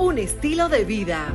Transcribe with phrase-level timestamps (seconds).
[0.00, 1.30] un estilo de vida.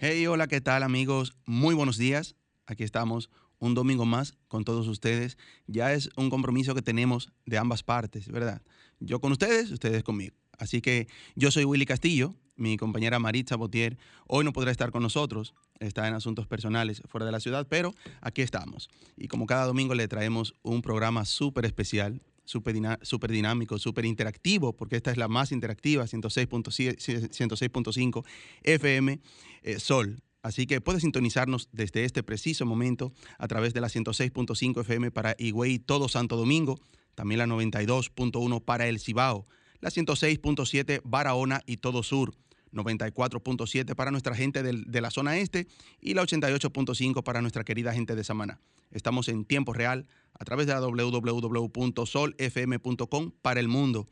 [0.00, 1.32] Hey, hola, ¿qué tal amigos?
[1.44, 2.34] Muy buenos días.
[2.66, 5.38] Aquí estamos un domingo más con todos ustedes.
[5.68, 8.62] Ya es un compromiso que tenemos de ambas partes, ¿verdad?
[8.98, 10.34] Yo con ustedes, ustedes conmigo.
[10.58, 15.04] Así que yo soy Willy Castillo, mi compañera Maritza Botier hoy no podrá estar con
[15.04, 18.88] nosotros, está en asuntos personales fuera de la ciudad, pero aquí estamos.
[19.16, 24.96] Y como cada domingo le traemos un programa súper especial, súper dinámico, súper interactivo, porque
[24.96, 28.24] esta es la más interactiva, 106.5
[28.62, 29.20] FM
[29.62, 30.22] eh, Sol.
[30.42, 35.34] Así que puede sintonizarnos desde este preciso momento a través de la 106.5 FM para
[35.38, 36.78] Higüey, todo Santo Domingo,
[37.16, 39.44] también la 92.1 para El Cibao,
[39.80, 42.34] la 106.7 Barahona y todo Sur,
[42.72, 45.66] 94.7 para nuestra gente de la zona este
[46.00, 48.60] y la 88.5 para nuestra querida gente de Samaná.
[48.92, 50.06] Estamos en tiempo real
[50.38, 54.08] a través de la www.solfm.com para el mundo.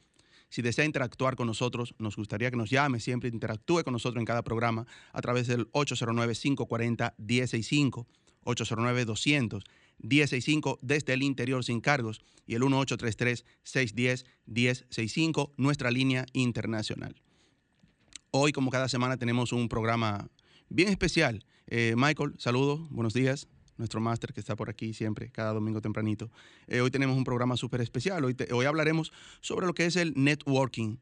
[0.49, 4.27] Si desea interactuar con nosotros, nos gustaría que nos llame, siempre interactúe con nosotros en
[4.27, 8.07] cada programa a través del 809-540-165,
[8.45, 9.63] 809-200.
[10.01, 17.17] 165 desde el interior sin cargos y el 1833-610-1065, nuestra línea internacional.
[18.31, 20.29] Hoy, como cada semana, tenemos un programa
[20.69, 21.45] bien especial.
[21.67, 23.49] Eh, Michael, saludos, buenos días.
[23.77, 26.31] Nuestro máster que está por aquí siempre, cada domingo tempranito.
[26.67, 28.25] Eh, hoy tenemos un programa súper especial.
[28.25, 30.99] Hoy, hablaremos sobre lo que es el networking.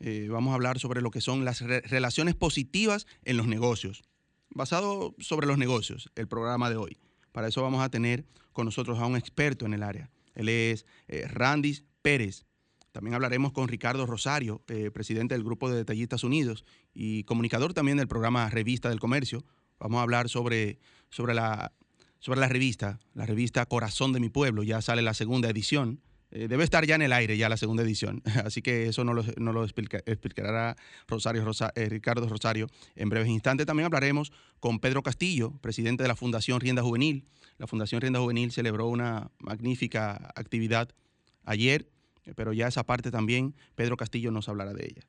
[0.00, 4.02] Eh, vamos a hablar sobre lo que son las relaciones positivas en los negocios.
[4.50, 6.98] Basado sobre los negocios, el programa de hoy.
[7.32, 10.10] Para eso vamos a tener con nosotros a un experto en el área.
[10.34, 12.44] Él es Randis Pérez.
[12.94, 17.96] También hablaremos con Ricardo Rosario, eh, presidente del Grupo de Detallistas Unidos y comunicador también
[17.96, 19.44] del programa Revista del Comercio.
[19.80, 20.78] Vamos a hablar sobre,
[21.10, 21.72] sobre, la,
[22.24, 24.62] sobre la revista, la revista Corazón de mi Pueblo.
[24.62, 26.00] Ya sale la segunda edición.
[26.30, 28.22] Eh, debe estar ya en el aire ya la segunda edición.
[28.46, 30.74] Así que eso no lo, explicará
[31.06, 33.66] Rosario, eh, Ricardo Rosario en breves instantes.
[33.66, 37.26] También hablaremos con Pedro Castillo, presidente de la Fundación Rienda Juvenil.
[37.58, 40.88] La Fundación Rienda Juvenil celebró una magnífica actividad
[41.44, 41.90] ayer
[42.36, 45.02] pero ya esa parte también Pedro Castillo nos hablará de ella.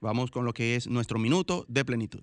[0.00, 2.22] Vamos con lo que es nuestro minuto de plenitud.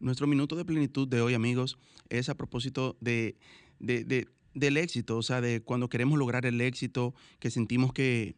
[0.00, 1.78] Nuestro minuto de plenitud de hoy, amigos,
[2.10, 3.38] es a propósito de,
[3.78, 8.36] del éxito, o sea, de cuando queremos lograr el éxito, que sentimos que,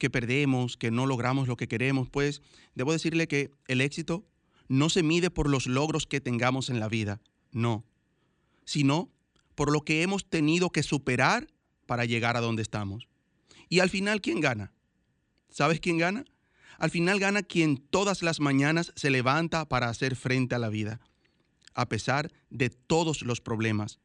[0.00, 2.40] que perdemos, que no logramos lo que queremos, pues
[2.74, 4.26] debo decirle que el éxito
[4.66, 7.20] no se mide por los logros que tengamos en la vida,
[7.52, 7.84] no,
[8.64, 9.10] sino
[9.54, 11.48] por lo que hemos tenido que superar
[11.84, 13.08] para llegar a donde estamos.
[13.68, 14.72] Y al final, ¿quién gana?
[15.50, 16.24] ¿Sabes quién gana?
[16.78, 21.00] Al final gana quien todas las mañanas se levanta para hacer frente a la vida,
[21.74, 23.98] a pesar de todos los problemas.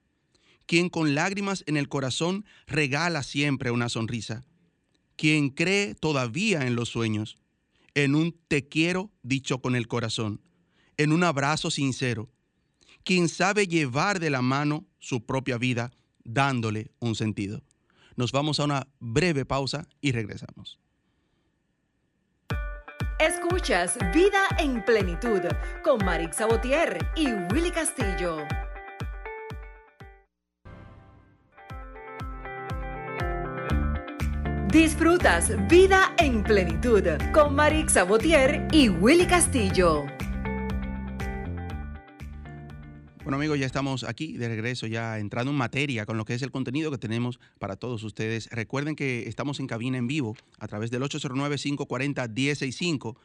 [0.66, 4.44] Quien con lágrimas en el corazón regala siempre una sonrisa.
[5.16, 7.38] Quien cree todavía en los sueños,
[7.94, 10.42] en un te quiero dicho con el corazón,
[10.98, 12.30] en un abrazo sincero.
[13.04, 15.92] Quien sabe llevar de la mano su propia vida
[16.24, 17.62] dándole un sentido.
[18.16, 20.80] Nos vamos a una breve pausa y regresamos.
[23.20, 25.42] Escuchas Vida en Plenitud
[25.84, 28.46] con Marix Sabotier y Willy Castillo.
[34.76, 37.02] Disfrutas Vida en Plenitud
[37.34, 40.04] con Marix Sabotier y Willy Castillo.
[43.24, 46.42] Bueno amigos, ya estamos aquí de regreso, ya entrando en materia con lo que es
[46.42, 48.50] el contenido que tenemos para todos ustedes.
[48.52, 53.16] Recuerden que estamos en cabina en vivo a través del 809-540-165,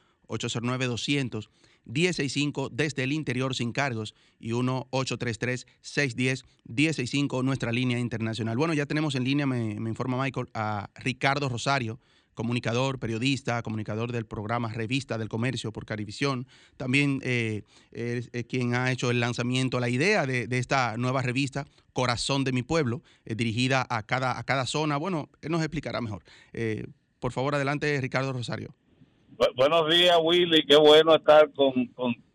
[1.87, 8.56] 809-200-165 desde el interior sin cargos y 1-833-610-165 nuestra línea internacional.
[8.56, 11.99] Bueno, ya tenemos en línea, me, informa Michael, a Ricardo Rosario,
[12.35, 16.47] comunicador, periodista, comunicador del programa Revista del Comercio por Carivisión.
[16.77, 22.44] También eh, es quien ha hecho el lanzamiento, la idea de, esta nueva revista, Corazón
[22.44, 24.97] de mi Pueblo, dirigida a cada, a cada zona.
[24.97, 26.23] Bueno, él nos explicará mejor.
[27.19, 28.76] por favor, adelante, Ricardo Rosario.
[29.56, 30.64] Buenos días, Willy.
[30.66, 31.87] Qué bueno estar con,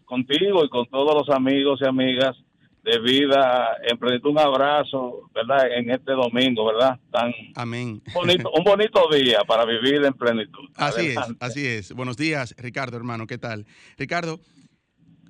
[0.05, 2.35] contigo y con todos los amigos y amigas
[2.83, 3.97] de vida en
[4.27, 5.71] Un abrazo, ¿verdad?
[5.75, 6.99] En este domingo, ¿verdad?
[7.11, 8.01] Tan Amén.
[8.13, 10.69] Bonito, un bonito día para vivir en plenitud.
[10.75, 11.93] Así es, así es.
[11.93, 13.25] Buenos días, Ricardo, hermano.
[13.25, 13.65] ¿Qué tal?
[13.97, 14.39] Ricardo,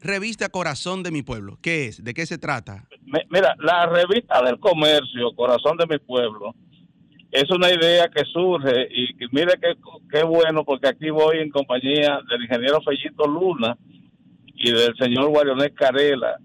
[0.01, 1.57] revista Corazón de mi Pueblo.
[1.61, 2.03] ¿Qué es?
[2.03, 2.89] ¿De qué se trata?
[3.29, 6.53] Mira, la revista del comercio, Corazón de mi Pueblo,
[7.31, 9.75] es una idea que surge y mire qué,
[10.11, 13.77] qué bueno porque aquí voy en compañía del ingeniero Fellito Luna
[14.53, 16.37] y del señor Guarionés Carela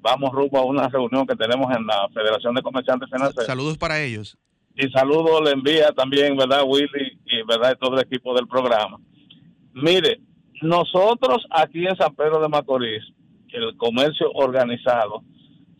[0.00, 3.46] vamos rumbo a una reunión que tenemos en la Federación de Comerciantes Financieros.
[3.46, 4.36] Saludos para ellos.
[4.76, 7.18] Y saludos le envía también, ¿verdad, Willy?
[7.26, 8.98] Y, ¿verdad?, todo el equipo del programa.
[9.72, 10.20] Mire,
[10.62, 13.02] nosotros aquí en San Pedro de Macorís,
[13.52, 15.22] el comercio organizado,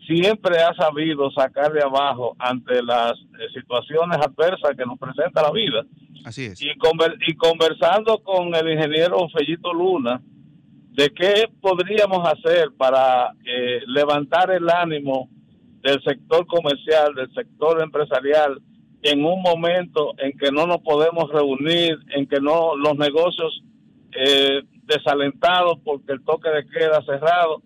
[0.07, 5.51] siempre ha sabido sacar de abajo ante las eh, situaciones adversas que nos presenta la
[5.51, 5.85] vida.
[6.25, 6.61] Así es.
[6.61, 6.69] Y,
[7.27, 10.21] y conversando con el ingeniero Fellito Luna,
[10.95, 15.29] de qué podríamos hacer para eh, levantar el ánimo
[15.83, 18.61] del sector comercial, del sector empresarial,
[19.03, 23.63] en un momento en que no nos podemos reunir, en que no los negocios
[24.13, 27.63] eh, desalentados porque el toque de queda cerrado.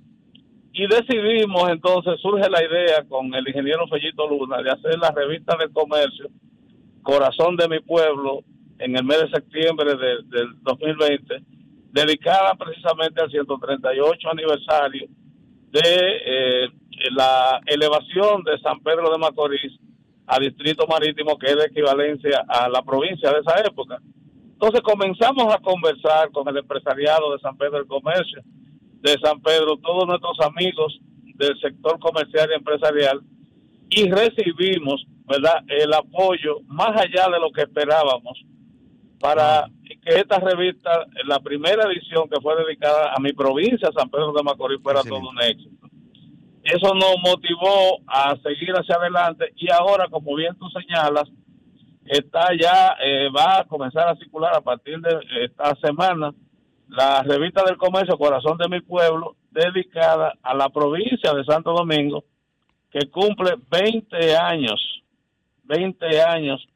[0.79, 5.57] Y decidimos entonces, surge la idea con el ingeniero Fellito Luna de hacer la revista
[5.57, 6.29] del comercio,
[7.03, 8.45] Corazón de mi Pueblo,
[8.79, 11.43] en el mes de septiembre del 2020
[11.91, 15.09] dedicada precisamente al 138 aniversario
[15.73, 16.69] de eh,
[17.11, 19.73] la elevación de San Pedro de Macorís
[20.29, 23.99] a distrito marítimo, que es de equivalencia a la provincia de esa época.
[24.53, 28.43] Entonces comenzamos a conversar con el empresariado de San Pedro del Comercio,
[29.01, 30.99] de San Pedro, todos nuestros amigos
[31.35, 33.21] del sector comercial y empresarial,
[33.91, 38.45] y recibimos, ¿verdad?, el apoyo más allá de lo que esperábamos
[39.21, 44.33] para que esta revista, la primera edición que fue dedicada a mi provincia, San Pedro
[44.33, 45.89] de Macorís, fuera todo un éxito.
[46.63, 51.31] Eso nos motivó a seguir hacia adelante y ahora, como bien tú señalas,
[52.05, 56.35] está ya, eh, va a comenzar a circular a partir de esta semana
[56.89, 62.25] la revista del comercio Corazón de mi Pueblo, dedicada a la provincia de Santo Domingo,
[62.91, 65.03] que cumple 20 años,
[65.65, 66.67] 20 años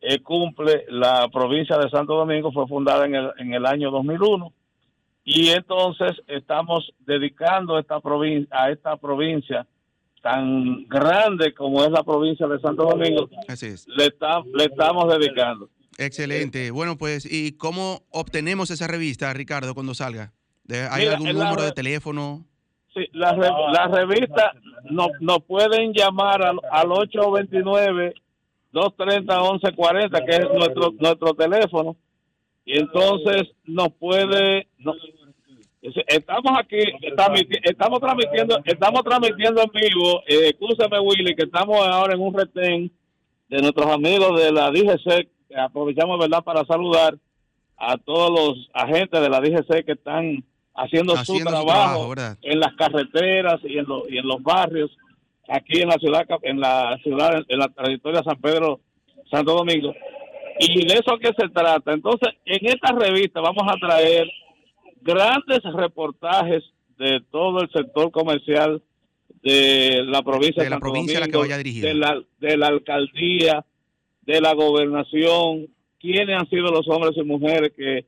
[0.00, 4.52] eh, cumple la provincia de Santo Domingo, fue fundada en el, en el año 2001
[5.24, 9.66] y entonces estamos dedicando esta provincia, a esta provincia
[10.22, 14.12] tan grande como es la provincia de Santo Domingo, Le,
[14.54, 15.68] le estamos dedicando.
[15.98, 16.70] Excelente.
[16.70, 20.32] Bueno, pues, ¿y cómo obtenemos esa revista, Ricardo, cuando salga?
[20.90, 22.44] ¿Hay algún número de teléfono?
[22.94, 24.52] Sí, la, la revista
[24.90, 28.14] nos, nos pueden llamar al, al 829
[28.76, 31.96] 230-1140, que es nuestro nuestro teléfono.
[32.64, 34.66] Y entonces nos puede...
[36.08, 36.82] estamos aquí,
[37.62, 40.22] estamos transmitiendo estamos transmitiendo en vivo.
[40.26, 40.52] Eh,
[41.02, 42.90] Willy, que estamos ahora en un retén
[43.48, 45.28] de nuestros amigos de la DGC.
[45.54, 47.16] Aprovechamos, ¿verdad?, para saludar
[47.76, 50.44] a todos los agentes de la DGC que están
[50.74, 52.12] haciendo, su trabajo,
[52.42, 54.90] en las carreteras y en, y en los barrios
[55.48, 58.80] aquí en la ciudad, en la ciudad, en la trayectoria San Pedro,
[59.30, 59.94] Santo Domingo.
[60.58, 61.92] Y de eso que se trata.
[61.92, 64.26] Entonces, en esta revista vamos a traer
[65.02, 66.64] grandes reportajes
[66.98, 68.82] de todo el sector comercial
[69.42, 73.64] de la provincia de, la provincia la que vaya De la, de la alcaldía,
[74.26, 75.68] de la gobernación,
[76.00, 78.06] quiénes han sido los hombres y mujeres que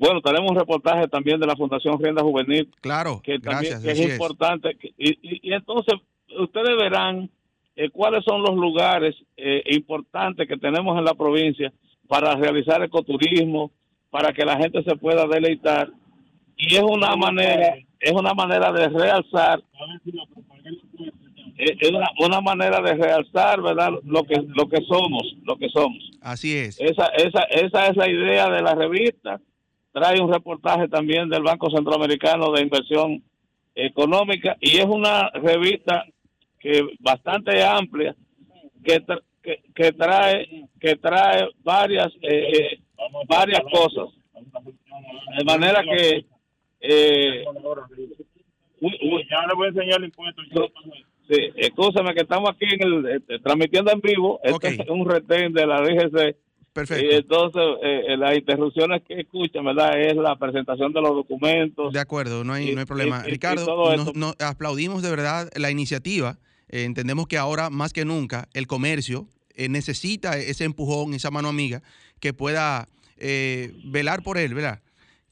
[0.00, 2.68] bueno, tenemos un reportaje también de la Fundación Rienda Juvenil.
[2.80, 4.76] Claro, que también es importante.
[4.98, 5.94] y, y, entonces
[6.36, 7.30] ustedes verán
[7.76, 11.72] eh, cuáles son los lugares eh, importantes que tenemos en la provincia
[12.08, 13.70] para realizar ecoturismo,
[14.10, 15.90] para que la gente se pueda deleitar
[16.56, 19.62] y es una manera es una manera de realzar
[21.58, 26.10] es una, manera de realzar verdad lo que lo que somos lo que somos.
[26.20, 26.78] Así es.
[26.80, 29.40] Esa esa esa es la idea de la revista.
[29.92, 33.22] Trae un reportaje también del Banco Centroamericano de Inversión
[33.74, 36.04] Económica y es una revista
[36.98, 38.14] bastante amplia
[38.84, 39.02] que,
[39.74, 42.80] que, trae que trae varias eh, eh,
[43.28, 44.12] varias cosas.
[45.38, 46.26] De manera que
[46.80, 47.44] eh,
[49.30, 50.42] ya le voy a enseñar el impuesto
[51.28, 55.52] sí, escúchame que estamos aquí en el, este, transmitiendo en vivo este es un retén
[55.52, 56.36] de la DGC
[56.76, 57.06] Perfecto.
[57.06, 59.98] Y entonces eh, eh, las interrupciones que escuchan, ¿verdad?
[59.98, 61.90] Es la presentación de los documentos.
[61.90, 63.22] De acuerdo, no hay, no hay problema.
[63.22, 66.38] Ricardo, nos, aplaudimos de verdad la iniciativa.
[66.68, 71.82] Eh, entendemos que ahora más que nunca el comercio necesita ese empujón, esa mano amiga
[72.20, 72.88] que pueda
[73.86, 74.82] velar por él, ¿verdad?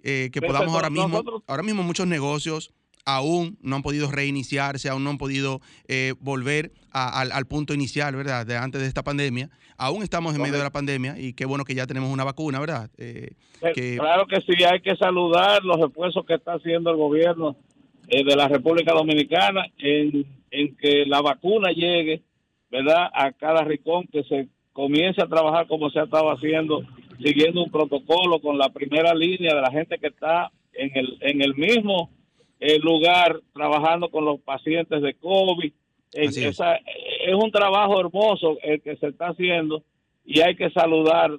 [0.02, 2.72] que podamos ahora mismo, ahora mismo muchos negocios
[3.04, 8.46] aún no han podido reiniciarse, aún no han podido eh, volver al, punto inicial, ¿verdad?
[8.46, 9.50] De antes de esta pandemia.
[9.76, 12.60] Aún estamos en medio de la pandemia y qué bueno que ya tenemos una vacuna,
[12.60, 12.90] ¿verdad?
[12.96, 13.32] Eh,
[13.96, 17.56] claro que sí, hay que saludar los esfuerzos que está haciendo el gobierno
[18.08, 22.22] eh, de la República Dominicana en, en que la vacuna llegue,
[22.70, 23.08] ¿verdad?
[23.12, 26.82] A cada rincón, que se comience a trabajar como se ha estado haciendo,
[27.22, 31.42] siguiendo un protocolo con la primera línea de la gente que está en el, en
[31.42, 32.10] el mismo
[32.60, 35.72] el lugar trabajando con los pacientes de COVID.
[36.12, 36.36] Es.
[36.36, 36.58] es.
[37.34, 39.82] un trabajo hermoso el que se está haciendo
[40.24, 41.30] y hay que saludar.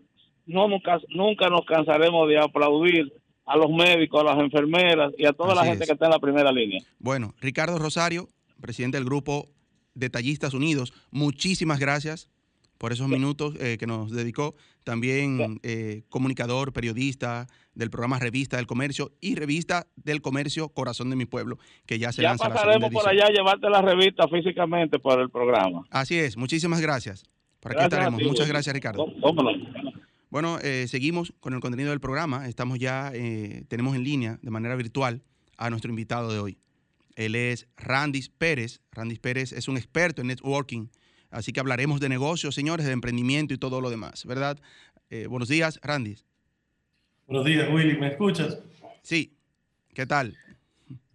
[0.46, 3.12] No nunca, nunca nos cansaremos de aplaudir
[3.46, 6.20] a los médicos, a las enfermeras y a toda la gente que está en la
[6.20, 6.82] primera línea.
[7.00, 8.28] Bueno, Ricardo Rosario,
[8.62, 9.48] presidente del grupo
[9.94, 12.30] Detallistas Unidos, muchísimas gracias
[12.78, 14.56] por esos minutos eh, que nos dedicó.
[14.84, 21.16] También eh, comunicador, periodista del programa Revista del Comercio y Revista del Comercio Corazón de
[21.16, 25.00] mi Pueblo, que ya se ya lanza pasaremos por allá a llevarte la revista físicamente
[25.00, 25.86] por el programa.
[25.90, 27.26] Así es, muchísimas gracias.
[27.60, 28.22] Por aquí estaremos.
[28.24, 29.06] Muchas gracias, Ricardo.
[30.30, 32.48] Bueno, eh, seguimos con el contenido del programa.
[32.48, 33.12] Estamos ya,
[33.68, 35.22] tenemos en línea de manera virtual
[35.58, 36.58] a nuestro invitado de hoy.
[37.16, 38.82] Él es Randis Pérez.
[38.92, 40.88] Randis Pérez es un experto en networking
[41.36, 44.58] Así que hablaremos de negocios, señores, de emprendimiento y todo lo demás, ¿verdad?
[45.10, 46.16] Eh, buenos días, Randy.
[47.28, 47.98] Buenos días, Willy.
[47.98, 48.60] ¿Me escuchas?
[49.02, 49.36] Sí.
[49.96, 50.38] ¿Qué tal?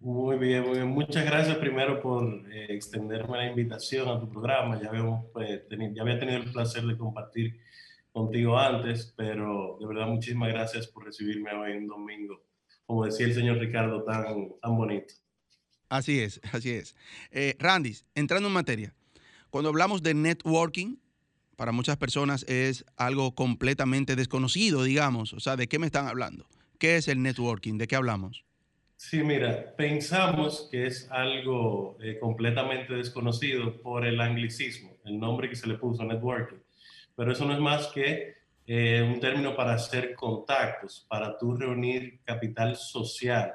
[0.01, 0.87] Muy bien, muy bien.
[0.87, 4.77] Muchas gracias primero por eh, extenderme la invitación a tu programa.
[4.81, 7.61] Ya, habíamos, pues, ya había tenido el placer de compartir
[8.11, 12.43] contigo antes, pero de verdad muchísimas gracias por recibirme hoy en domingo.
[12.85, 14.25] Como decía el señor Ricardo, tan,
[14.61, 15.13] tan bonito.
[15.87, 16.93] Así es, así es.
[17.31, 18.93] Eh, Randy, entrando en materia,
[19.49, 20.97] cuando hablamos de networking,
[21.61, 25.31] para muchas personas es algo completamente desconocido, digamos.
[25.33, 26.47] O sea, ¿de qué me están hablando?
[26.79, 27.77] ¿Qué es el networking?
[27.77, 28.43] ¿De qué hablamos?
[28.97, 35.55] Sí, mira, pensamos que es algo eh, completamente desconocido por el anglicismo, el nombre que
[35.55, 36.57] se le puso networking.
[37.15, 42.21] Pero eso no es más que eh, un término para hacer contactos, para tú reunir
[42.23, 43.53] capital social,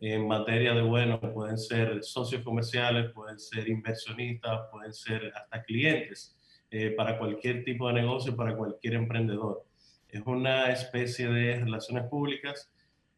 [0.00, 6.34] en materia de, bueno, pueden ser socios comerciales, pueden ser inversionistas, pueden ser hasta clientes
[6.72, 9.64] eh, para cualquier tipo de negocio, para cualquier emprendedor.
[10.08, 12.70] Es una especie de relaciones públicas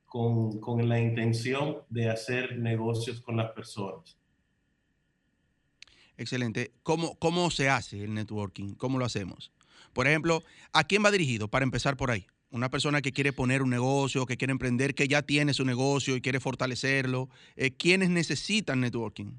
[0.04, 4.18] con, con la intención de hacer negocios con las personas.
[6.16, 6.72] Excelente.
[6.82, 8.74] ¿Cómo, ¿Cómo se hace el networking?
[8.74, 9.52] ¿Cómo lo hacemos?
[9.92, 10.42] Por ejemplo,
[10.72, 11.46] ¿a quién va dirigido?
[11.46, 15.08] Para empezar por ahí una persona que quiere poner un negocio, que quiere emprender, que
[15.08, 19.32] ya tiene su negocio y quiere fortalecerlo, eh, ¿quiénes necesitan networking?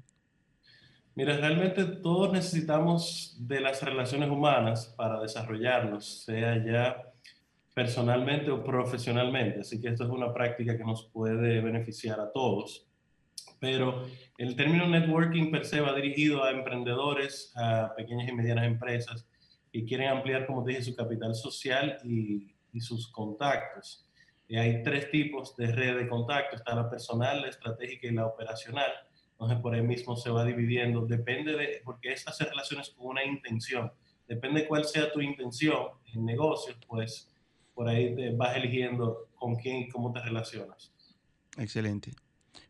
[1.16, 7.02] Mira, realmente todos necesitamos de las relaciones humanas para desarrollarnos, sea ya
[7.74, 9.60] personalmente o profesionalmente.
[9.60, 12.86] Así que esto es una práctica que nos puede beneficiar a todos.
[13.58, 14.06] Pero
[14.38, 19.26] el término networking per se va dirigido a emprendedores, a pequeñas y medianas empresas
[19.72, 24.04] que quieren ampliar, como te dije, su capital social y y sus contactos.
[24.46, 28.26] Y hay tres tipos de red de contacto, está la personal, la estratégica y la
[28.26, 28.92] operacional.
[29.36, 33.22] Entonces por ahí mismo se va dividiendo, depende de, porque es hacer relaciones con una
[33.22, 33.92] intención.
[34.26, 37.28] Depende cuál sea tu intención en negocios, pues
[37.74, 40.90] por ahí te vas eligiendo con quién y cómo te relacionas.
[41.58, 42.12] Excelente.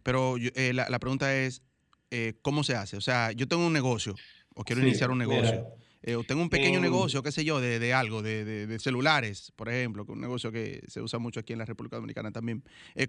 [0.02, 1.62] Pero eh, la, pregunta es,
[2.10, 2.96] eh, ¿cómo se hace?
[2.96, 4.16] O sea, yo tengo un negocio
[4.56, 5.68] o quiero iniciar un negocio.
[6.02, 9.68] Eh, tengo un pequeño negocio, qué sé yo, de, de algo, de, de, celulares, por
[9.68, 12.64] ejemplo, que un negocio que se usa mucho aquí en la República Dominicana también.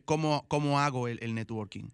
[0.06, 1.90] ¿cómo, ¿cómo, hago el, el, networking?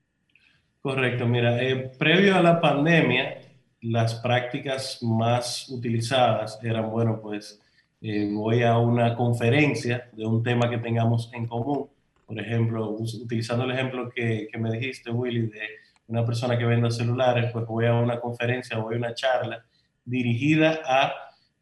[0.84, 3.38] Correcto, mira, eh, previo a la pandemia,
[3.84, 7.62] las prácticas más utilizadas eran, bueno, pues
[8.02, 11.88] voy a una conferencia de un tema que tengamos en común.
[12.26, 15.62] Por ejemplo, utilizando el ejemplo que, que me dijiste, Willy, de
[16.08, 19.64] una persona que vende celulares, pues voy a una conferencia, voy a una charla
[20.04, 21.14] dirigida a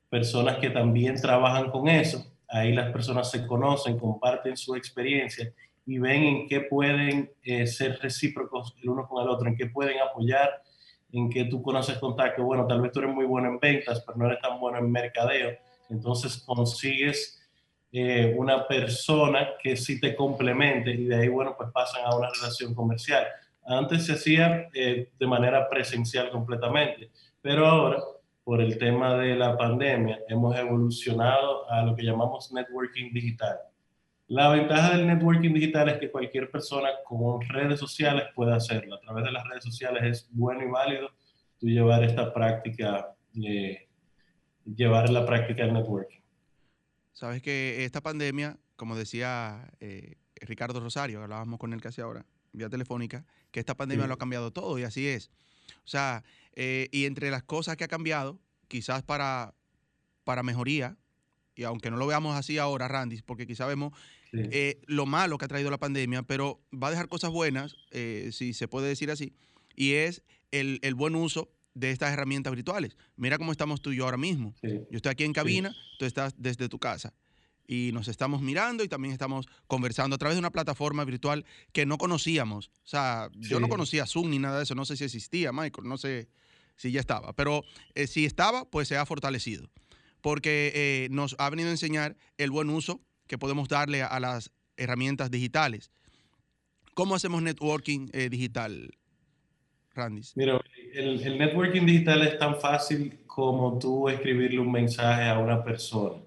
[0.10, 2.26] personas que también trabajan con eso.
[2.48, 5.54] Ahí las personas se conocen, comparten su experiencia
[5.86, 9.68] y ven en qué pueden eh, ser recíprocos el uno con el otro, en qué
[9.68, 10.62] pueden apoyar,
[11.12, 12.44] en qué tú conoces contacto.
[12.44, 14.92] Bueno, tal vez tú eres muy bueno en ventas, pero no eres tan bueno en
[14.92, 15.58] mercadeo.
[15.90, 17.42] Entonces consigues
[17.92, 22.30] eh, una persona que sí te complemente y de ahí, bueno, pues pasan a una
[22.30, 23.26] relación comercial.
[23.66, 27.12] Antes se hacía eh, de manera presencial completamente,
[27.42, 28.02] pero ahora
[28.44, 33.58] por el tema de la pandemia, hemos evolucionado a lo que llamamos networking digital.
[34.32, 38.96] La ventaja del networking digital es que cualquier persona con redes sociales puede hacerlo.
[38.96, 41.10] A través de las redes sociales es bueno y válido
[41.60, 43.90] tú llevar esta práctica, eh,
[44.64, 46.22] llevar la práctica del networking.
[47.12, 52.70] Sabes que esta pandemia, como decía eh, Ricardo Rosario, hablábamos con él casi ahora, vía
[52.70, 55.30] telefónica, que esta pandemia lo ha cambiado todo y así es.
[55.84, 56.24] O sea,
[56.56, 59.54] eh, y entre las cosas que ha cambiado, quizás para,
[60.24, 60.96] para mejoría,
[61.54, 63.92] y aunque no lo veamos así ahora, Randy, porque quizás vemos
[64.34, 68.30] eh, lo malo que ha traído la pandemia, pero va a dejar cosas buenas, eh,
[68.32, 69.34] si se puede decir así,
[69.76, 72.98] y es el, buen uso de estas herramientas virtuales.
[73.16, 74.54] Mira cómo estamos tú y yo ahora mismo.
[74.62, 77.14] Yo estoy aquí en cabina, tú estás desde tu casa
[77.72, 81.86] y nos estamos mirando y también estamos conversando a través de una plataforma virtual que
[81.86, 82.68] no conocíamos.
[82.68, 85.88] O sea, yo no conocía Zoom ni nada de eso, no sé si existía, Michael,
[85.88, 86.28] no sé
[86.76, 87.64] si ya estaba, pero
[87.96, 89.70] eh, si estaba, pues se ha fortalecido,
[90.20, 94.52] porque eh, nos ha venido a enseñar el buen uso que podemos darle a, las
[94.76, 95.90] herramientas digitales.
[96.94, 98.92] ¿Cómo hacemos networking eh, digital,
[99.96, 100.24] Randy?
[100.36, 100.60] Mira,
[100.94, 106.22] el, el networking digital es tan fácil como tú escribirle un mensaje a una persona.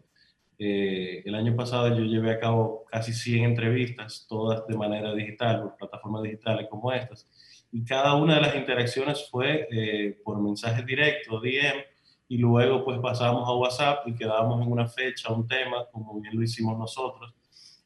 [0.59, 5.61] Eh, el año pasado yo llevé a cabo casi 100 entrevistas, todas de manera digital,
[5.61, 7.29] por plataformas digitales como estas,
[7.71, 11.85] y cada una de las interacciones fue eh, por mensaje directo, DM,
[12.29, 16.37] y luego pues pasábamos a WhatsApp y quedábamos en una fecha, un tema, como bien
[16.37, 17.35] lo hicimos nosotros.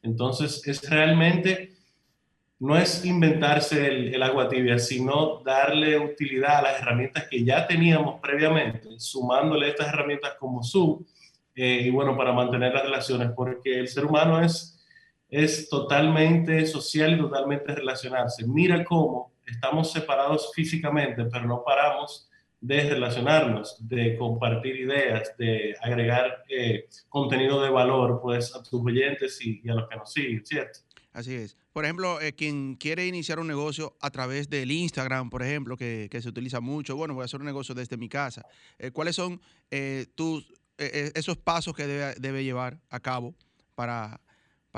[0.01, 1.73] Entonces es realmente,
[2.59, 8.19] no es inventarse el, agua tibia, sino darle utilidad a las herramientas que ya teníamos
[8.21, 11.03] previamente, sumándole estas herramientas como Zoom,
[11.55, 14.81] eh, y bueno, para mantener las relaciones, porque el ser humano es,
[15.29, 18.47] es totalmente social y totalmente relacionarse.
[18.47, 22.28] Mira cómo estamos separados físicamente, pero no paramos
[22.61, 29.39] de relacionarnos, de compartir ideas, de agregar eh, contenido de valor pues, a tus oyentes
[29.41, 30.79] y, a los que nos siguen, ¿cierto?
[31.13, 31.57] Así es.
[31.71, 36.07] Por ejemplo, eh, quien quiere iniciar un negocio a través del Instagram, por ejemplo, que,
[36.11, 38.45] que, se utiliza mucho, bueno, voy a hacer un negocio desde mi casa.
[38.93, 39.41] ¿Cuáles son
[40.15, 43.35] tus esos pasos que debe, llevar a cabo
[43.75, 44.21] para,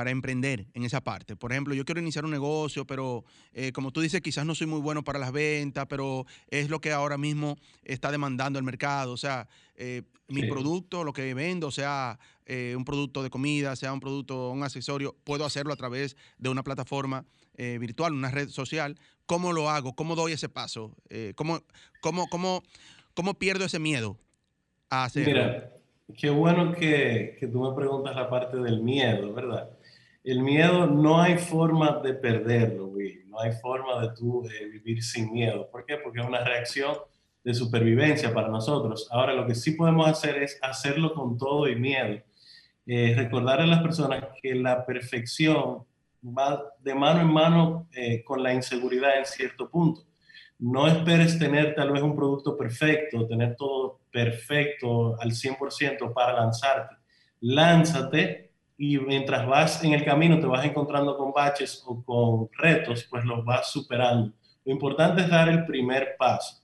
[0.02, 1.36] para emprender en esa parte.
[1.36, 4.66] Por ejemplo, yo quiero iniciar un negocio, pero eh, como tú dices, quizás no soy
[4.66, 9.14] muy bueno para las ventas, pero es lo que ahora mismo está demandando el mercado.
[9.14, 13.94] O sea, eh, mi producto, lo que vendo, sea eh, un producto de comida, sea
[13.94, 17.24] un producto, un accesorio, puedo hacerlo a través de una plataforma
[17.56, 18.98] virtual, una red social.
[19.28, 19.94] ¿Cómo lo hago?
[19.94, 20.96] ¿Cómo doy ese paso?
[21.36, 21.62] ¿cómo,
[22.02, 22.64] cómo, cómo,
[23.14, 24.18] ¿Cómo pierdo ese miedo
[24.90, 25.70] a hacerlo?
[26.18, 29.70] Qué bueno que, que, tú me preguntas la parte del miedo, ¿verdad?
[30.24, 32.92] El miedo no hay forma de perderlo.
[33.28, 35.70] No hay forma de tú vivir sin miedo.
[35.72, 35.98] ¿Por qué?
[35.98, 36.96] Porque es una reacción
[37.44, 39.08] de supervivencia para nosotros.
[39.10, 42.22] Ahora, lo que sí podemos hacer es hacerlo con todo y miedo.
[42.86, 45.86] Eh, recordar a las personas que la perfección
[46.24, 50.04] va de mano en mano eh, con la inseguridad en cierto punto
[50.62, 56.98] no esperes tener tal vez un producto perfecto, tener todo perfecto al 100% para lanzarte.
[57.40, 58.51] Lánzate
[58.84, 63.24] y mientras vas en el camino te vas encontrando con baches o con retos, pues
[63.26, 64.34] los vas superando.
[64.66, 66.64] Lo importante es dar el primer paso,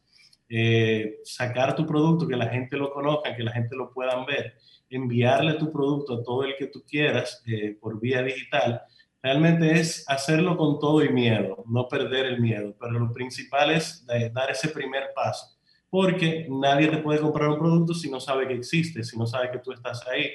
[0.49, 4.57] eh, sacar tu producto, que la gente lo conozca, que la gente lo puedan ver,
[4.89, 8.81] enviarle tu producto a todo el que tú quieras eh, por vía digital
[9.21, 14.03] realmente es hacerlo con todo y miedo, no perder el miedo, pero lo principal es
[14.33, 15.55] dar ese primer paso,
[15.89, 19.51] porque nadie te puede comprar un producto si no sabe que existe, si no sabe
[19.51, 20.31] que tú estás ahí.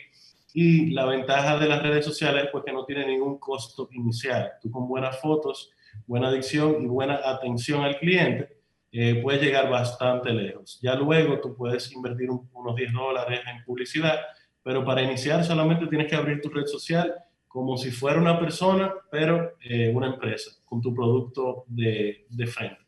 [0.54, 4.52] Y la ventaja de las redes sociales es pues, que no tiene ningún costo inicial.
[4.60, 5.70] Tú con buenas fotos,
[6.06, 8.48] buena adicción y buena atención al cliente,
[8.90, 10.78] eh, puedes llegar bastante lejos.
[10.82, 14.20] Ya luego tú puedes invertir unos 10 dólares en publicidad,
[14.62, 17.14] pero para iniciar solamente tienes que abrir tu red social
[17.48, 22.80] como si fuera una persona, pero eh, una empresa, con tu producto de, de frente.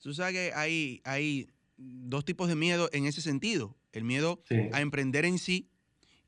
[0.00, 3.76] Tú sabes que hay, hay dos tipos de miedo en ese sentido.
[3.92, 5.68] El miedo a emprender en sí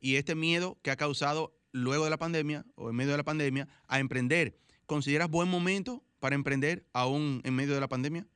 [0.01, 3.25] y este miedo que ha causado luego de la pandemia o en medio de la
[3.25, 4.59] pandemia a emprender.
[4.87, 8.27] ¿Consideras buen momento para emprender aún en medio de la pandemia?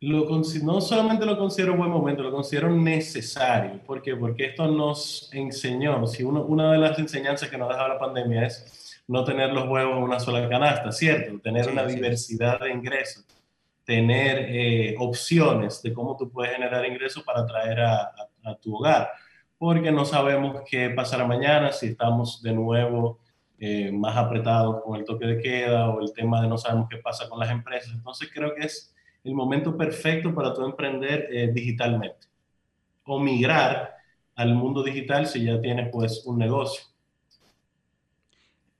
[0.00, 3.80] no solamente lo considero buen momento, lo considero necesario.
[3.84, 4.14] ¿Por qué?
[4.14, 8.46] Porque esto nos enseñó, si uno, una de las enseñanzas que nos dejado la pandemia
[8.46, 11.38] es no tener los huevos en una sola canasta, ¿cierto?
[11.40, 13.24] Tener una diversidad de ingresos,
[13.84, 18.12] tener eh, opciones de cómo tú puedes generar ingresos para traer a,
[18.60, 19.10] tu hogar,
[19.58, 23.20] porque no sabemos qué pasará mañana si estamos de nuevo
[23.58, 26.98] eh, más apretados con el toque de queda o el tema de no sabemos qué
[26.98, 27.92] pasa con las empresas.
[27.94, 32.28] Entonces creo que es el momento perfecto para tú emprender eh, digitalmente.
[33.04, 33.94] o migrar
[34.34, 36.84] al mundo digital si ya tienes pues un negocio.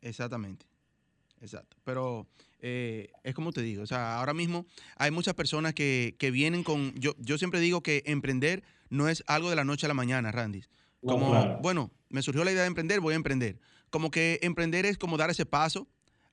[0.02, 0.66] Exactamente,
[1.40, 1.76] exacto.
[1.84, 2.26] Pero
[2.60, 6.62] eh, es como te digo, o sea, ahora mismo hay muchas personas que, que vienen
[6.62, 9.94] con, yo, yo siempre digo que emprender no es algo de la noche a la
[9.94, 10.64] mañana, Randy.
[11.00, 13.58] Como, bueno, me surgió la idea de emprender, voy a emprender.
[13.90, 15.88] Como que emprender es como dar ese paso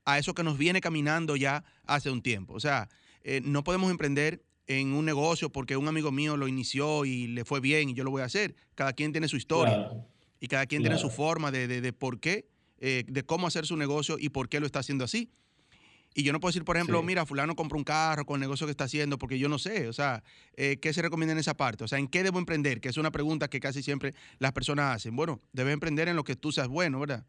[0.05, 2.53] a eso que nos viene caminando ya hace un tiempo.
[2.53, 2.89] O sea,
[3.23, 7.45] eh, no podemos emprender en un negocio porque un amigo mío lo inició y le
[7.45, 8.55] fue bien y yo lo voy a hacer.
[8.75, 9.91] Cada quien tiene su historia
[10.39, 12.47] y cada quien tiene su forma de, de, de por qué,
[12.79, 15.31] eh, de cómo hacer su negocio y por qué lo está haciendo así.
[16.13, 18.67] Y yo no puedo decir, por ejemplo, mira, fulano compró un carro con el negocio
[18.67, 20.23] que está haciendo, porque yo no sé, o sea,
[20.56, 21.84] eh, ¿qué se recomienda en esa parte?
[21.84, 22.82] O sea, ¿en qué debo emprender?
[22.82, 25.15] Que es una pregunta que casi siempre las personas hacen.
[25.15, 27.26] Bueno, debes emprender en lo que tú seas bueno, ¿verdad?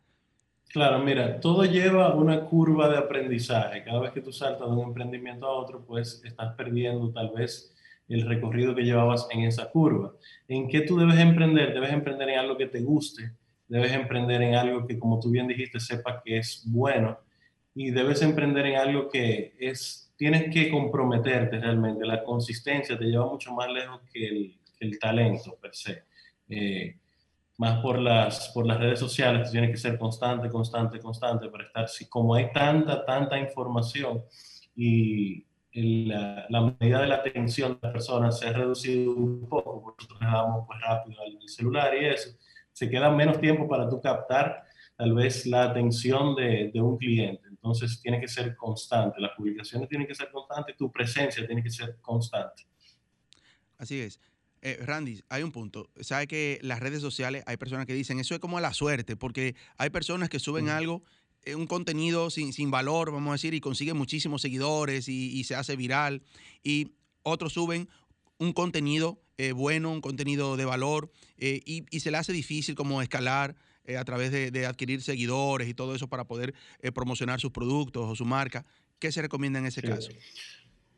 [0.68, 3.84] Claro, mira, todo lleva una curva de aprendizaje.
[3.84, 7.72] Cada vez que tú saltas de un emprendimiento a otro, pues estás perdiendo tal vez
[8.08, 10.12] el recorrido que llevabas en esa curva.
[10.48, 11.72] ¿En qué tú debes emprender?
[11.72, 13.32] Debes emprender en algo que te guste,
[13.68, 17.18] debes emprender en algo que, como tú bien dijiste, sepa que es bueno
[17.74, 22.06] y debes emprender en algo que es, tienes que comprometerte realmente.
[22.06, 24.26] La consistencia te lleva mucho más lejos que
[24.80, 26.04] el, talento per se.
[26.48, 26.98] Eh,
[27.56, 31.88] más por las, por las redes sociales, tienes que ser constante, constante, constante para estar,
[31.88, 34.22] si, como hay tanta, tanta información
[34.76, 40.04] y la, medida de la atención de las personas se ha reducido un poco, porque
[40.04, 42.30] nosotros damos pues, rápido al celular y eso,
[42.72, 44.64] se queda menos tiempo para tú captar
[44.96, 47.43] tal vez la atención de un cliente.
[47.64, 51.70] Entonces tiene que ser constante, las publicaciones tienen que ser constantes, tu presencia tiene que
[51.70, 52.66] ser constante.
[53.78, 54.20] Así es.
[54.60, 55.88] Eh, Randy, hay un punto.
[56.00, 59.16] Sabe que las redes sociales hay personas que dicen eso es como a la suerte,
[59.16, 61.02] porque hay personas que suben algo,
[61.42, 65.44] eh, un contenido sin, sin, valor, vamos a decir, y consiguen muchísimos seguidores y, y
[65.44, 66.20] se hace viral.
[66.62, 67.88] Y otros suben
[68.36, 72.76] un contenido eh, bueno, un contenido de valor, eh, y, y, se le hace difícil
[72.76, 76.92] como escalar eh, a través de, de, adquirir seguidores y todo eso para poder eh,
[76.92, 78.64] promocionar sus productos o su marca.
[78.98, 79.86] ¿Qué se recomienda en ese sí.
[79.86, 80.10] caso?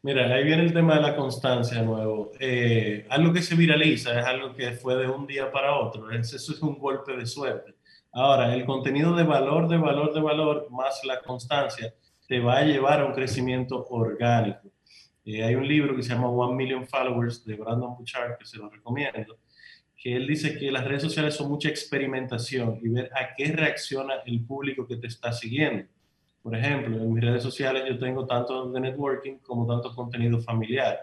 [0.02, 2.30] Mira, ahí viene el tema de la constancia nuevo.
[2.38, 6.10] Eh, algo que se viraliza es algo que fue de un día para otro.
[6.12, 7.74] Es, eso es un golpe de suerte.
[8.12, 11.92] Ahora, el contenido de valor, de valor, de valor, más la constancia,
[12.28, 14.68] te va a llevar a un crecimiento orgánico.
[15.24, 18.58] Eh, hay un libro que se llama One Million Followers de Brandon Bouchard, que se
[18.58, 19.36] lo recomiendo,
[19.96, 24.16] que él dice que las redes sociales son mucha experimentación y ver a qué reacciona
[24.26, 25.86] el público que te está siguiendo.
[26.42, 30.98] Por ejemplo, en mis redes sociales yo tengo tanto de networking como tanto contenido familiar.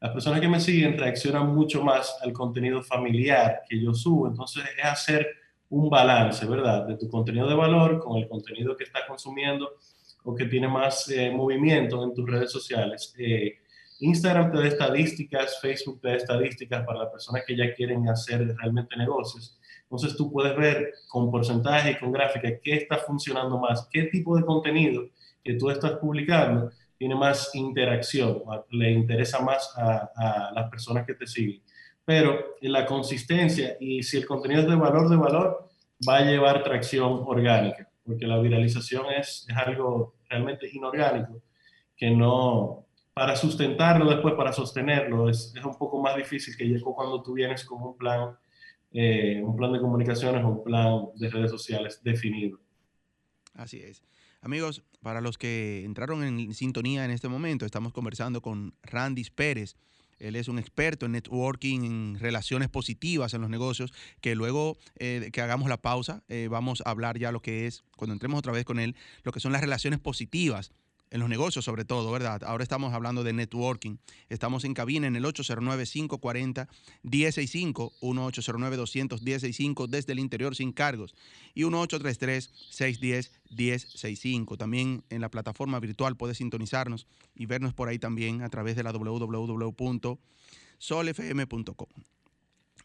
[0.00, 4.64] Las personas que me siguen reaccionan mucho más al contenido familiar que yo subo, entonces
[4.76, 5.28] es hacer
[5.70, 6.86] un balance, ¿verdad?
[6.86, 9.78] De tu contenido de valor con el contenido que estás consumiendo
[10.24, 13.14] o que tiene más eh, movimiento en tus redes sociales.
[13.16, 13.61] Eh,
[14.02, 18.54] Instagram te da estadísticas, Facebook te da estadísticas para las personas que ya quieren hacer
[18.56, 19.58] realmente negocios.
[19.82, 24.36] Entonces tú puedes ver con porcentaje y con gráfica qué está funcionando más, qué tipo
[24.36, 25.04] de contenido
[25.44, 31.14] que tú estás publicando tiene más interacción, le interesa más a, a las personas que
[31.14, 31.62] te siguen.
[32.04, 35.68] Pero la consistencia y si el contenido es de valor, de valor,
[36.08, 41.42] va a llevar tracción orgánica, porque la viralización es, es algo realmente inorgánico
[41.96, 47.22] que no, para sustentarlo después, para sostenerlo, es, es un poco más difícil que cuando
[47.22, 48.36] tú vienes con un plan,
[48.92, 52.58] eh, un plan de comunicaciones o un plan de redes sociales definido.
[53.54, 54.02] Así es.
[54.40, 59.76] Amigos, para los que entraron en sintonía en este momento, estamos conversando con Randis Pérez.
[60.18, 65.30] Él es un experto en networking, en relaciones positivas en los negocios, que luego eh,
[65.32, 68.52] que hagamos la pausa, eh, vamos a hablar ya lo que es, cuando entremos otra
[68.52, 70.72] vez con él, lo que son las relaciones positivas
[71.12, 72.42] en los negocios sobre todo, ¿verdad?
[72.42, 73.98] Ahora estamos hablando de networking.
[74.30, 81.14] Estamos en cabina en el 809-540-165, 1809-200-165 desde el interior sin cargos
[81.54, 84.56] y 1833-610-1065.
[84.56, 88.82] También en la plataforma virtual puedes sintonizarnos y vernos por ahí también a través de
[88.82, 90.16] la www.solfm.com.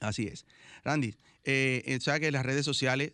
[0.02, 0.46] Así es.
[0.84, 3.13] Randy, eh, sabes que las redes sociales,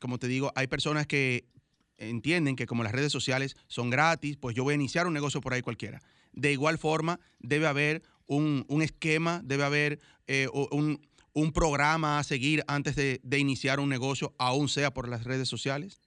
[0.00, 1.52] como te digo, hay personas que
[1.98, 5.40] entienden que como las redes sociales son gratis, pues yo voy a iniciar un negocio
[5.40, 6.00] por ahí cualquiera.
[6.32, 11.00] De igual forma, debe haber un, un esquema, debe haber eh, un,
[11.32, 15.48] un, programa a seguir antes de, de, iniciar un negocio, aún sea por las redes
[15.48, 16.00] sociales.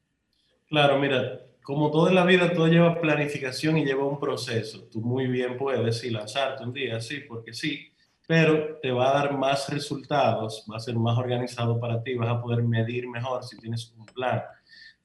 [0.67, 4.87] Claro, mira, como todo en la vida, todo lleva planificación y lleva un proceso.
[4.91, 7.93] Tú muy bien puedes sí, lanzarte un día, sí, porque sí,
[8.27, 12.29] pero te va a dar más resultados, va a ser más organizado para ti, vas
[12.29, 14.43] a poder medir mejor si tienes un plan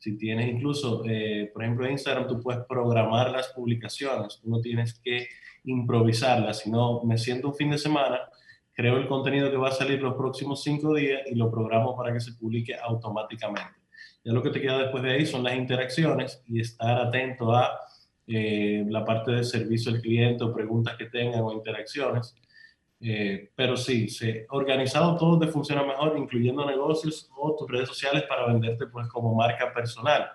[0.03, 5.29] si tienes incluso, eh, por ejemplo, Instagram, tú puedes programar las publicaciones, no tienes que
[5.62, 8.19] improvisarlas, sino me siento un fin de semana
[8.75, 12.12] creo el contenido que va a salir los próximos cinco días y lo programo para
[12.12, 13.79] que se publique automáticamente.
[14.25, 17.79] Ya lo que te queda después de ahí son las interacciones y estar atento a
[18.27, 22.35] eh, la parte de servicio al cliente o preguntas que tengan o interacciones.
[23.05, 28.23] Eh, pero sí, se, organizado todo te funciona mejor, incluyendo negocios o tus redes sociales
[28.29, 30.29] para venderte pues como marca personal.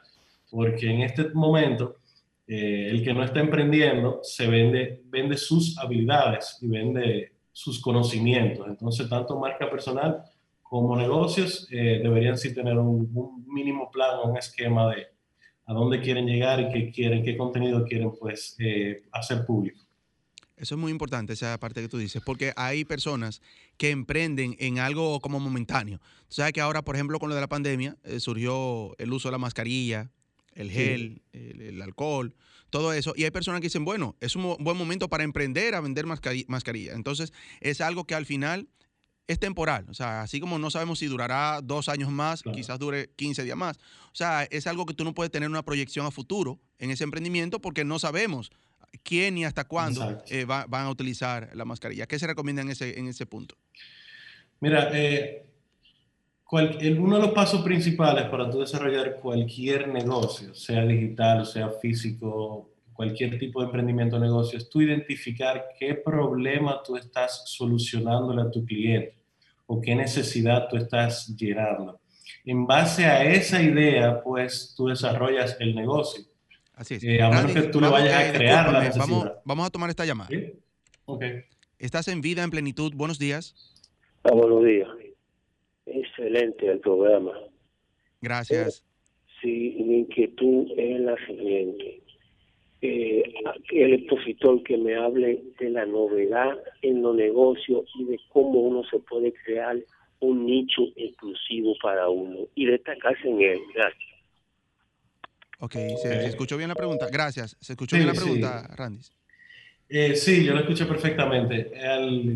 [0.49, 1.97] Porque en este momento,
[2.45, 8.67] eh, el que no está emprendiendo se vende, vende sus habilidades y vende sus conocimientos.
[8.67, 10.23] Entonces, tanto marca personal
[10.62, 15.08] como negocios deberían sí tener un, un mínimo plan, un esquema de,
[15.67, 19.86] a dónde quieren llegar y qué quieren, qué contenido quieren pues eh, hacer público.
[20.58, 23.41] Eso es muy importante, esa parte que tú dices, porque hay personas
[23.78, 26.00] que emprenden en algo como momentáneo.
[26.28, 29.28] Tú sabes que ahora, por ejemplo, con lo de la pandemia, eh, surgió el uso
[29.28, 30.10] de la mascarilla,
[30.56, 32.34] el gel, el, alcohol,
[32.72, 33.13] todo eso.
[33.15, 36.93] Y hay personas que dicen, bueno, es un buen momento para emprender a vender mascarilla.
[36.93, 38.67] Entonces, es algo que al final
[39.28, 39.86] es temporal.
[39.89, 43.58] O sea, así como no sabemos si durará dos años más, quizás dure 15 días
[43.58, 43.78] más.
[44.12, 47.04] O sea, es algo que tú no puedes tener una proyección a futuro en ese
[47.04, 48.52] emprendimiento porque no sabemos
[49.03, 52.07] quién y hasta cuándo eh, van a utilizar la mascarilla.
[52.07, 53.55] ¿Qué se recomienda en ese, en ese punto?
[54.60, 55.45] Mira, eh,
[56.51, 63.38] uno de los pasos principales para tú desarrollar cualquier negocio, sea digital, sea físico, cualquier
[63.38, 68.65] tipo de emprendimiento o negocio, es tú identificar qué problema tú estás solucionándole a tu
[68.65, 69.15] cliente
[69.67, 71.99] o qué necesidad tú estás llenando.
[72.45, 76.23] En base a esa idea, pues tú desarrollas el negocio.
[76.77, 77.03] Así es.
[77.03, 79.05] Eh, a menos que tú le vayas a crear la necesidad.
[79.07, 80.29] Vamos, vamos, a tomar esta llamada.
[80.29, 80.53] ¿Sí?
[81.05, 81.41] Okay.
[81.79, 82.93] Estás en Vida en Plenitud.
[82.95, 83.53] Buenos días.
[84.23, 84.87] Ah, buenos días.
[85.85, 87.33] Excelente el programa.
[88.21, 88.79] Gracias.
[88.79, 92.01] Eh, sí, mi inquietud es la siguiente
[92.81, 93.23] eh,
[93.71, 98.83] el expositor que me hable de la novedad en los negocios y de cómo uno
[98.89, 99.77] se puede crear
[100.19, 103.59] un nicho exclusivo para uno y destacarse en él.
[103.73, 104.16] Gracias.
[105.60, 107.08] Ok, ¿se, escuchó bien la pregunta?
[107.12, 107.56] Gracias.
[107.60, 109.02] ¿Se escuchó bien la pregunta, Randy?
[109.89, 111.72] Eh, sí, yo lo escuché perfectamente.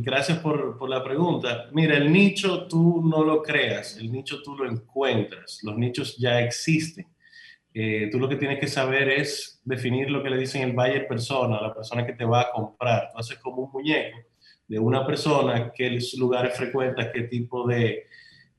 [0.02, 1.70] gracias por, por, la pregunta.
[1.74, 5.60] Mira, el nicho tú no lo creas, el nicho tú lo encuentras.
[5.64, 7.06] Los nichos ya existen.
[7.74, 11.08] Eh, tú lo que tienes que saber es definir lo que le dicen el buyer
[11.08, 13.10] persona, la persona que te va a comprar.
[13.12, 14.18] Tú haces como un muñeco
[14.68, 18.08] de una persona, qué lugares frecuenta, qué tipo de,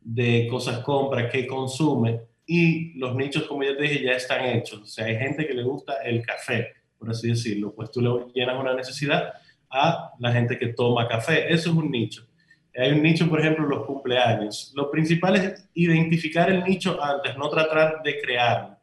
[0.01, 2.21] de cosas compra, qué consume.
[2.47, 4.81] Y los nichos, como ya te dije, ya están hechos.
[4.81, 7.75] O sea, hay gente que le gusta el café, por así decirlo.
[7.75, 9.33] Pues tú le llenas una necesidad
[9.71, 11.53] a la gente que toma café.
[11.53, 12.27] Eso es un nicho.
[12.75, 14.73] Hay un nicho, por ejemplo, los cumpleaños.
[14.75, 18.83] Lo principal es identificar el nicho antes, no tratar de crearlo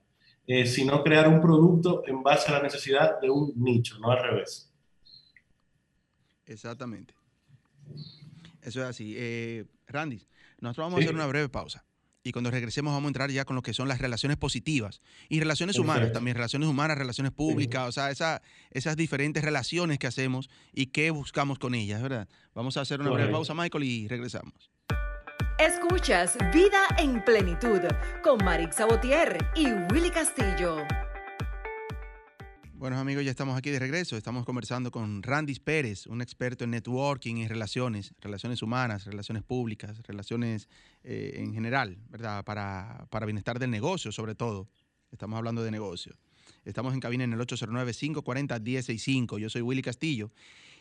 [0.52, 4.17] eh, sino crear un producto en base a la necesidad de un nicho, no al
[4.17, 4.74] revés.
[6.48, 7.13] Exactamente.
[8.60, 9.13] Eso es así.
[9.15, 10.26] Eh, Randy,
[10.60, 11.86] nosotros vamos a hacer una breve pausa.
[12.23, 15.39] Y cuando regresemos vamos a entrar ya con lo que son las relaciones positivas y
[15.39, 20.49] relaciones humanas, también relaciones humanas, relaciones públicas, o sea, esa, esas diferentes relaciones que hacemos
[20.73, 22.27] y qué buscamos con ellas, ¿verdad?
[22.53, 24.69] Vamos a hacer una breve pausa, Michael, y regresamos.
[25.60, 27.82] Escuchas Vida en Plenitud
[28.23, 30.86] con Marix Sabotier y Willy Castillo.
[32.80, 34.15] Bueno amigos, ya estamos aquí de regreso.
[34.15, 40.02] Estamos conversando con Randy Pérez, un experto en networking y relaciones, relaciones humanas, relaciones públicas,
[40.08, 40.70] relaciones
[41.04, 42.46] eh, en general, ¿verdad?
[42.46, 44.70] Para, para bienestar del negocio, sobre todo.
[45.12, 46.15] Estamos hablando de negocio.
[46.63, 49.39] Estamos en cabina en el 809-540-1065.
[49.39, 50.32] Yo soy Willy Castillo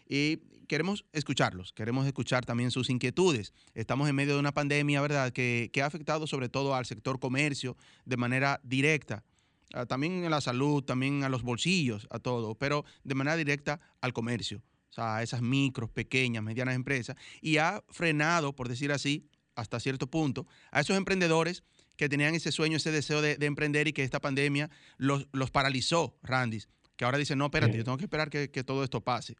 [0.08, 0.36] y
[0.68, 3.52] queremos escucharlos, queremos escuchar también sus inquietudes.
[3.74, 7.76] Estamos en medio de una pandemia, ¿verdad?, que, ha afectado sobre todo al sector comercio
[8.04, 9.24] de manera directa,
[9.86, 14.12] también a la salud, también a los bolsillos, a todo, pero de manera directa al
[14.12, 19.28] comercio, o sea, a esas micros, pequeñas, medianas empresas, y ha frenado, por decir así,
[19.54, 21.64] hasta cierto punto, a esos emprendedores
[21.96, 26.16] que tenían ese sueño, ese deseo de, emprender y que esta pandemia los, los paralizó,
[26.22, 29.36] Randis, que ahora dicen, no, espérate, yo tengo que esperar que, que todo esto pase.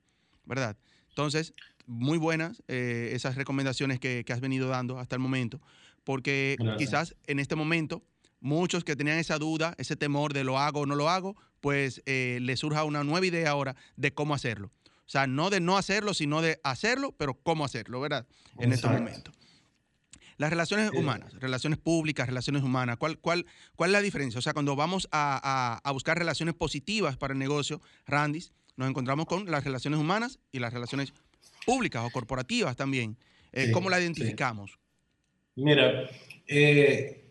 [0.49, 0.77] ¿verdad?
[1.11, 1.55] Entonces,
[1.87, 5.61] muy buenas eh, esas recomendaciones que, has venido dando hasta el momento,
[6.05, 8.03] porque quizás en este momento
[8.41, 12.03] muchos que tenían esa duda, ese temor de lo hago o no lo hago, pues
[12.07, 14.71] eh, les surja una nueva idea ahora de cómo hacerlo.
[14.85, 18.27] O sea, no de no hacerlo, sino de hacerlo, pero cómo hacerlo, ¿verdad?
[18.59, 19.33] En este momento.
[20.37, 24.39] Las relaciones humanas, relaciones públicas, relaciones humanas, ¿cuál, cuál, ¿cuál es la diferencia?
[24.39, 29.27] O sea, cuando vamos a, a buscar relaciones positivas para el negocio, Randis, nos encontramos
[29.27, 31.13] con las relaciones humanas y las relaciones
[31.67, 33.19] públicas o corporativas también.
[33.53, 34.79] Eh, ¿Cómo la identificamos?
[35.57, 36.09] Mira,
[36.47, 37.25] eh,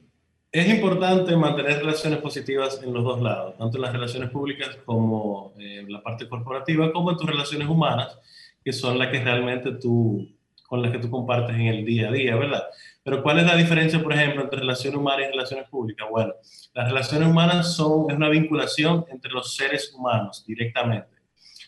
[0.52, 5.54] es importante mantener relaciones positivas en los dos lados, tanto en las relaciones públicas como
[5.58, 8.18] en la parte corporativa, como en tus relaciones humanas,
[8.64, 10.28] que son las que realmente tú
[10.68, 12.64] con las que tú compartes en el día a día, ¿verdad?
[13.02, 16.06] Pero ¿cuál es la diferencia, por ejemplo, entre relaciones humanas y relaciones públicas?
[16.12, 16.34] Bueno,
[16.74, 21.08] las relaciones humanas son es una vinculación entre los seres humanos directamente.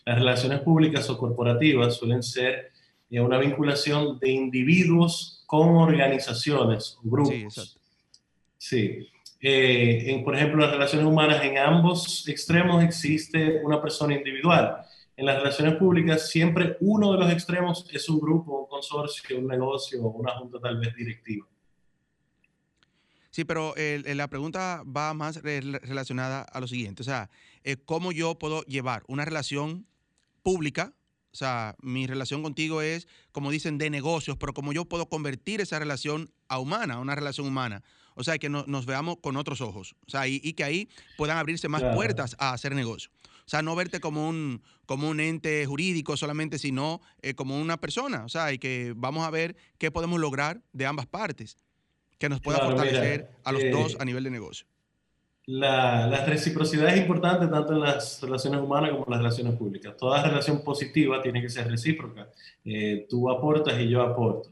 [0.04, 2.72] Las relaciones públicas o corporativas suelen ser
[3.08, 7.54] eh, una vinculación de individuos con organizaciones, grupos.
[7.54, 7.79] Sí.
[8.60, 9.08] Sí.
[9.40, 14.76] Eh, en, por ejemplo, las relaciones humanas, en ambos extremos existe una persona individual.
[15.16, 19.46] En las relaciones públicas, siempre uno de los extremos es un grupo, un consorcio, un
[19.46, 21.46] negocio, una junta tal vez directiva.
[23.30, 27.30] Sí, pero la pregunta va más relacionada a lo siguiente, o sea,
[27.64, 29.86] eh, ¿cómo yo puedo llevar una relación
[30.42, 30.92] pública?
[31.32, 35.60] O sea, mi relación contigo es, como dicen, de negocios, pero como yo puedo convertir
[35.60, 37.82] esa relación a humana, a una relación humana.
[38.20, 39.94] O sea, que nos veamos con otros ojos.
[40.06, 43.10] O sea, y, que ahí puedan abrirse más puertas a hacer negocio.
[43.46, 47.78] O sea, no verte como un, como un ente jurídico solamente, sino eh, como una
[47.78, 48.24] persona.
[48.24, 51.56] O sea, y que vamos a ver qué podemos lograr de ambas partes,
[52.18, 54.66] que nos pueda fortalecer a los dos eh, a nivel de negocio.
[55.46, 59.96] La, la, reciprocidad es importante tanto en las relaciones humanas como en las relaciones públicas.
[59.96, 62.28] Toda relación positiva tiene que ser recíproca.
[62.66, 64.50] Eh, tú aportas y yo aporto.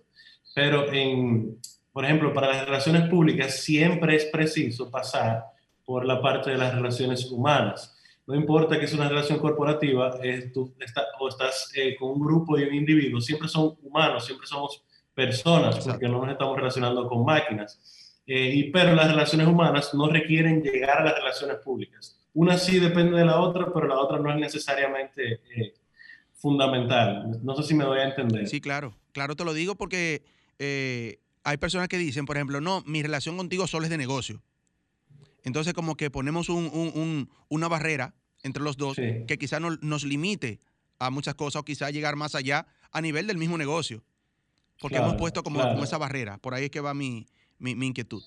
[0.55, 1.59] Pero en,
[1.99, 5.47] por ejemplo, para las relaciones públicas siempre es preciso pasar
[5.85, 7.99] por la parte de las relaciones humanas.
[8.25, 10.13] No importa que es una relación corporativa
[10.55, 10.73] tú
[11.19, 14.81] o estás eh, con un grupo y un individuo, siempre son humanos, siempre somos
[15.13, 18.21] personas, porque no nos estamos relacionando con máquinas.
[18.25, 22.17] Eh, y, pero las relaciones humanas no requieren llegar a las relaciones públicas.
[22.33, 25.75] Una sí depende de la otra, pero la otra no es necesariamente eh,
[26.33, 27.41] fundamental.
[27.43, 28.47] No sé si me doy a entender.
[28.47, 28.95] Sí, claro.
[29.11, 30.23] Claro, te lo digo porque
[31.49, 34.43] hay personas que dicen, por ejemplo, no, mi relación contigo solo es de negocio.
[35.45, 40.61] Entonces, como que ponemos una barrera entre los dos que quizás nos limite
[40.99, 44.03] a muchas cosas o quizás llegar más allá a nivel del mismo negocio.
[44.81, 46.37] Porque hemos puesto como, esa barrera.
[46.39, 47.27] Por ahí es que va mi,
[47.61, 48.23] inquietud.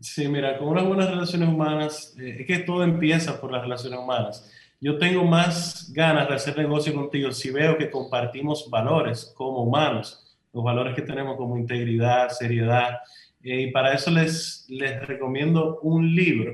[0.00, 3.98] Sí, mira, con unas buenas relaciones humanas, eh, es que todo empieza por las relaciones
[3.98, 4.50] humanas.
[4.80, 10.25] Yo tengo más ganas de hacer negocio contigo si veo que compartimos valores como humanos
[10.56, 13.00] los valores que tenemos como integridad, seriedad.
[13.42, 16.50] Eh, y para eso les, les recomiendo un libro,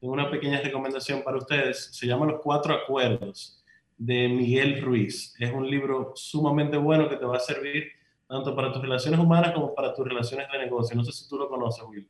[0.00, 3.62] tengo una pequeña recomendación para ustedes, se llama Los Cuatro Acuerdos
[3.98, 5.34] de Miguel Ruiz.
[5.38, 7.88] Es un libro sumamente bueno que te va a servir
[8.26, 10.96] tanto para tus relaciones humanas como para tus relaciones de negocio.
[10.96, 12.08] No sé si tú lo conoces, Will.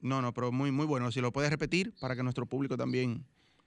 [0.00, 1.12] No, no, pero muy, muy bueno.
[1.12, 3.26] Si lo puedes repetir para que nuestro público también,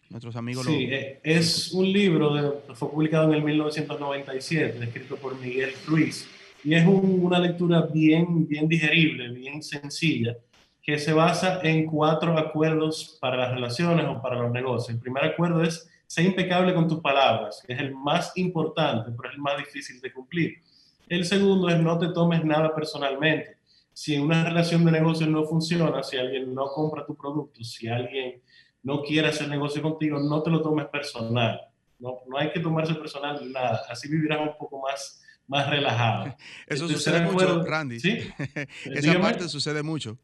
[0.09, 0.95] nuestros amigos sí, lo...
[0.95, 6.27] Eh, es un libro, de, fue publicado en el 1997, escrito por Miguel Ruiz
[6.63, 10.37] y es una lectura bien, bien digerible, bien sencilla,
[10.81, 14.95] que se basa en cuatro acuerdos para las relaciones o para los negocios.
[14.95, 19.29] El primer acuerdo es ser impecable con tus palabras, que es el más importante, pero
[19.29, 20.61] es el más difícil de cumplir.
[21.07, 23.57] El segundo es no te tomes nada personalmente.
[23.91, 28.41] Si una relación de negocios no funciona, si alguien no compra tu producto, si alguien
[28.81, 31.61] no quiere hacer negocio contigo, no te lo tomes personal.
[31.99, 33.83] No, no hay que tomarse personal nada.
[33.89, 36.35] Así vivirás un poco más más relajado.
[36.67, 37.99] Eso sucede mucho, Randy.
[37.99, 38.19] ¿Sí?
[38.85, 40.17] Esa parte sucede mucho.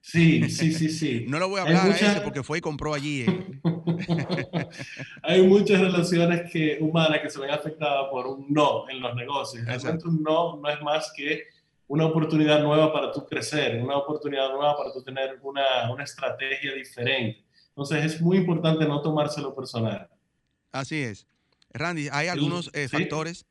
[0.00, 1.24] Sí, sí, sí, sí.
[1.28, 3.22] no lo voy a hablar a ese porque fue y compró allí.
[3.22, 4.68] Eh.
[5.22, 9.64] Hay muchas relaciones que, humanas que se ven afectadas por un no en los negocios.
[9.64, 11.44] Realmente un no no es más que
[11.86, 16.74] una oportunidad nueva para tú crecer, una oportunidad nueva para tú tener una, una estrategia
[16.74, 17.42] diferente.
[17.68, 20.06] Entonces es muy importante no tomárselo personal.
[20.70, 21.26] Así es.
[21.72, 23.46] Randy, hay algunos eh, factores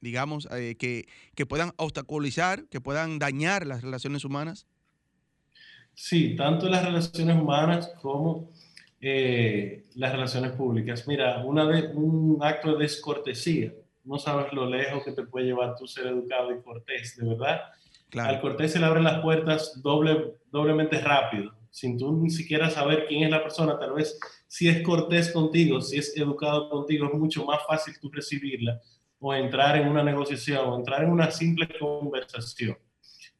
[0.00, 4.66] digamos, eh, que, que, puedan obstaculizar, que puedan dañar las relaciones humanas?
[5.94, 8.50] Sí, tanto las relaciones humanas como
[9.00, 11.06] eh, las relaciones públicas.
[11.06, 13.72] Mira, una de, un acto de descortesía,
[14.04, 17.60] no sabes lo lejos que te puede llevar tu ser educado y cortés, de verdad.
[18.16, 23.06] Al cortés se le abren las puertas doble, doblemente rápido, sin tú ni siquiera saber
[23.06, 27.14] quién es la persona, tal vez si es cortés contigo, si es educado contigo, es
[27.14, 28.80] mucho más fácil tú recibirla
[29.20, 32.76] o entrar en una negociación o entrar en una simple conversación.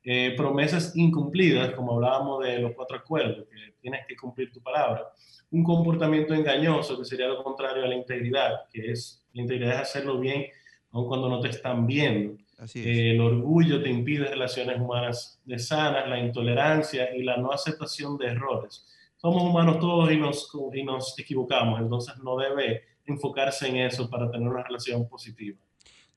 [0.03, 5.09] Eh, promesas incumplidas, como hablábamos de los cuatro acuerdos, que tienes que cumplir tu palabra.
[5.51, 9.81] Un comportamiento engañoso, que sería lo contrario a la integridad, que es la integridad es
[9.81, 10.47] hacerlo bien
[10.93, 12.37] aun cuando no te están viendo.
[12.75, 18.19] Eh, el orgullo te impide relaciones humanas de sanas, la intolerancia y la no aceptación
[18.19, 18.87] de errores.
[19.17, 24.31] Somos humanos todos y nos, y nos equivocamos, entonces no debe enfocarse en eso para
[24.31, 25.59] tener una relación positiva.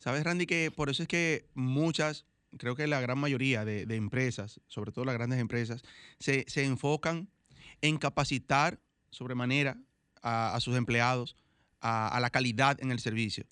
[0.04, 2.26] Sabes, Randy, que por eso es que muchas,
[2.58, 5.82] creo que la gran mayoría de, empresas, sobre todo las grandes empresas,
[6.20, 7.30] se, enfocan
[7.80, 8.82] en capacitar
[9.12, 9.78] sobremanera
[10.22, 11.38] a, a sus empleados
[11.80, 13.46] a, la calidad en el servicio.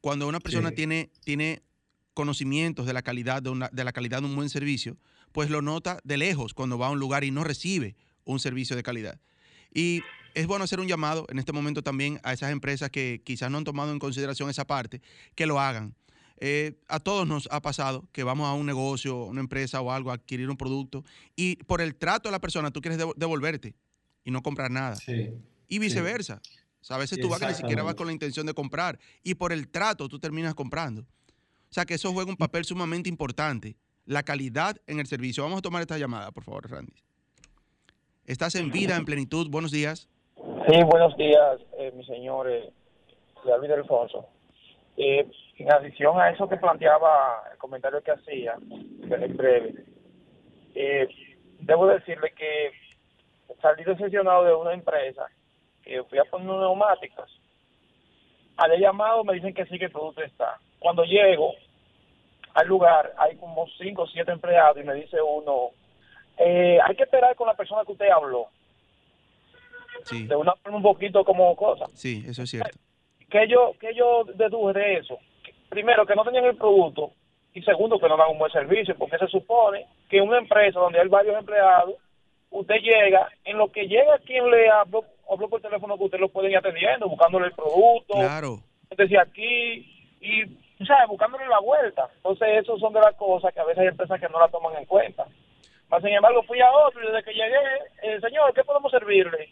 [0.00, 1.62] Cuando una persona tiene, tiene
[2.14, 4.96] conocimientos de la calidad de, de la calidad de un buen servicio,
[5.30, 7.94] pues lo nota de lejos cuando va a un lugar y no recibe
[8.24, 9.20] un servicio de calidad.
[9.72, 10.00] Y
[10.34, 13.58] es bueno hacer un llamado en este momento también a esas empresas que quizás no
[13.58, 15.00] han tomado en consideración esa parte,
[15.34, 15.94] que lo hagan.
[16.38, 20.10] Eh, a todos nos ha pasado que vamos a un negocio, una empresa o algo
[20.10, 21.04] a adquirir un producto
[21.36, 23.76] y por el trato de la persona tú quieres devolverte
[24.24, 24.98] y no comprar nada.
[25.68, 26.42] y viceversa.
[26.88, 29.52] a veces tú vas que ni siquiera vas con la intención de comprar y por
[29.52, 31.02] el trato tú terminas comprando.
[31.02, 35.44] O sea que eso juega un papel sumamente importante, la calidad en el servicio.
[35.44, 36.92] Vamos a tomar esta llamada, por favor, Randy.
[38.26, 39.48] Estás en vida, en plenitud.
[39.48, 40.08] Buenos días.
[40.68, 42.70] Sí, buenos días, eh, mi señor eh,
[43.44, 44.28] David Alfonso.
[44.96, 45.26] Eh,
[45.58, 49.74] en adición a eso que planteaba, el comentario que hacía, en breve,
[50.76, 51.08] eh,
[51.58, 52.70] debo decirle que
[53.60, 55.26] salí decepcionado de una empresa
[55.82, 57.40] que fui a poner neumáticos.
[58.56, 60.58] Al llamado me dicen que sí que el producto está.
[60.78, 61.54] Cuando llego
[62.54, 65.70] al lugar hay como cinco o siete empleados y me dice uno,
[66.38, 68.46] eh, hay que esperar con la persona que usted habló.
[70.04, 70.26] Sí.
[70.26, 71.86] De una forma un poquito como cosa.
[71.94, 72.78] Sí, eso es cierto.
[73.30, 75.18] ¿Qué yo, qué yo deduje de eso?
[75.68, 77.12] Primero, que no tenían el producto
[77.54, 80.80] y segundo, que no dan un buen servicio, porque se supone que en una empresa
[80.80, 81.94] donde hay varios empleados,
[82.50, 86.28] usted llega, en lo que llega quien le habló, habló por teléfono que usted lo
[86.28, 88.14] puede ir atendiendo, buscándole el producto.
[88.14, 88.58] Claro.
[88.96, 91.08] Decía aquí y, ¿sabes?
[91.08, 92.08] Buscándole la vuelta.
[92.16, 94.76] Entonces, eso son de las cosas que a veces hay empresas que no la toman
[94.76, 95.26] en cuenta.
[95.88, 97.58] Mas, sin embargo, fui a otro y desde que llegué,
[98.02, 99.50] eh, señor, ¿qué podemos servirle?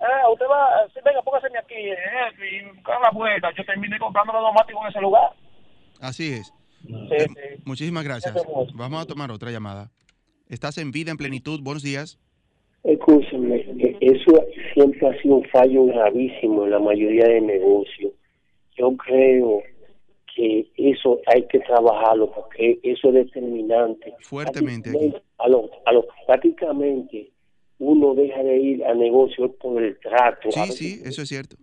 [0.00, 1.96] Ah, usted va, venga, póngaseme aquí, eh,
[2.40, 3.50] y buscar la vuelta.
[3.56, 5.30] Yo terminé comprando los neumáticos en ese lugar.
[6.00, 6.54] Así es.
[6.82, 8.34] Sí, Muchísimas gracias.
[8.74, 9.90] Vamos a tomar otra llamada.
[10.48, 11.60] Estás en vida, en plenitud.
[11.62, 12.18] Buenos días.
[12.82, 14.42] Escúchame, eh, eso
[14.72, 18.12] siempre ha sido un fallo gravísimo en la mayoría de negocios.
[18.76, 19.62] Yo creo
[20.34, 24.14] que eso hay que trabajarlo porque eso es determinante.
[24.20, 24.90] Fuertemente.
[25.36, 27.30] A lo, a lo, prácticamente
[27.80, 30.50] uno deja de ir a negocios por el trato.
[30.52, 31.56] Sí, sí, eso es cierto.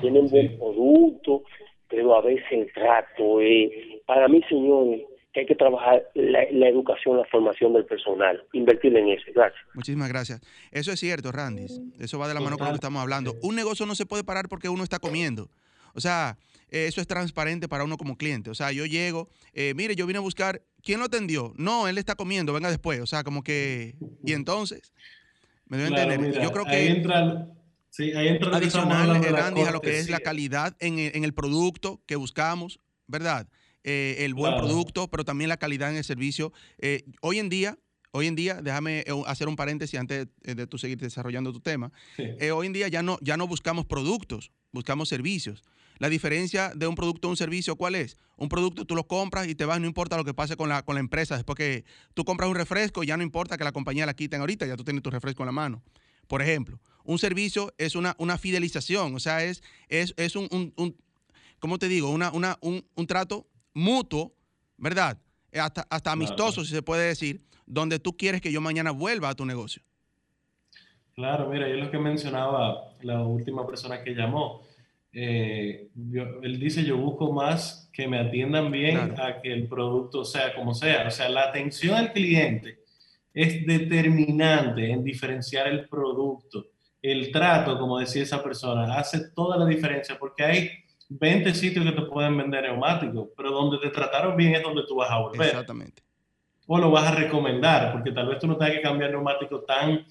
[0.00, 1.42] Tienen buen producto,
[1.88, 3.40] pero a veces el trato.
[3.40, 5.02] Eh, para mí, señores,
[5.32, 9.24] que hay que trabajar la, educación, la formación del personal, invertir en eso.
[9.34, 9.60] Gracias.
[9.74, 10.40] Muchísimas gracias.
[10.70, 11.66] Eso es cierto, Randy.
[11.98, 13.34] Eso va de la mano con lo que estamos hablando.
[13.42, 15.48] Un negocio no se puede parar porque uno está comiendo.
[15.94, 16.36] O sea,
[16.68, 18.50] eso es transparente para uno como cliente.
[18.50, 21.54] O sea, yo llego, eh, mire, yo vine a buscar, ¿quién lo atendió?
[21.56, 23.00] No, él está comiendo, venga después.
[23.00, 23.94] O sea, como que,
[24.24, 24.92] y entonces,
[25.66, 26.42] me debo entender.
[26.42, 26.72] yo creo que...
[26.72, 27.48] Ahí entra,
[27.90, 32.02] sí, ahí entra adicional, Randy, a lo que es la calidad en, en el producto
[32.06, 33.48] que buscamos, ¿verdad?
[33.84, 36.54] Eh, el buen producto, pero también la calidad en el servicio.
[36.78, 37.78] Eh, hoy en día,
[38.12, 41.92] hoy en día, déjame eh, hacer un paréntesis antes de, tú seguir desarrollando tu tema.
[42.54, 45.62] hoy en día ya no, ya no buscamos productos, buscamos servicios.
[45.98, 48.16] La diferencia de un producto a un servicio, ¿cuál es?
[48.36, 50.82] Un producto tú lo compras y te vas, no importa lo que pase con la,
[50.82, 51.36] con la empresa.
[51.36, 51.84] Después que
[52.14, 54.84] tú compras un refresco, ya no importa que la compañía la quiten ahorita, ya tú
[54.84, 55.82] tienes tu refresco en la mano.
[56.26, 60.72] Por ejemplo, un servicio es una, una fidelización, o sea, es, es, es un, un,
[60.76, 60.96] un
[61.58, 62.10] ¿cómo te digo?
[62.10, 64.34] Una, una, un, un trato mutuo,
[64.76, 65.18] ¿verdad?
[65.52, 69.34] Hasta, hasta amistoso, si se puede decir, donde tú quieres que yo mañana vuelva a
[69.34, 69.82] tu negocio.
[71.14, 74.62] Claro, mira, yo lo que mencionaba la última persona que llamó,
[75.14, 75.88] eh,
[76.42, 80.74] él dice, yo busco más que me atiendan bien a que el producto sea como
[80.74, 81.06] sea.
[81.06, 82.80] O sea, la atención al cliente
[83.32, 86.66] es determinante en diferenciar el producto.
[87.00, 90.70] El trato, como decía esa persona, hace toda la diferencia porque hay
[91.08, 94.96] 20 sitios que te pueden vender neumáticos, pero donde te trataron bien es donde tú
[94.96, 95.48] vas a volver.
[95.48, 96.02] Exactamente.
[96.66, 100.06] O lo vas a recomendar, porque tal vez tú no tengas que cambiar neumático tan,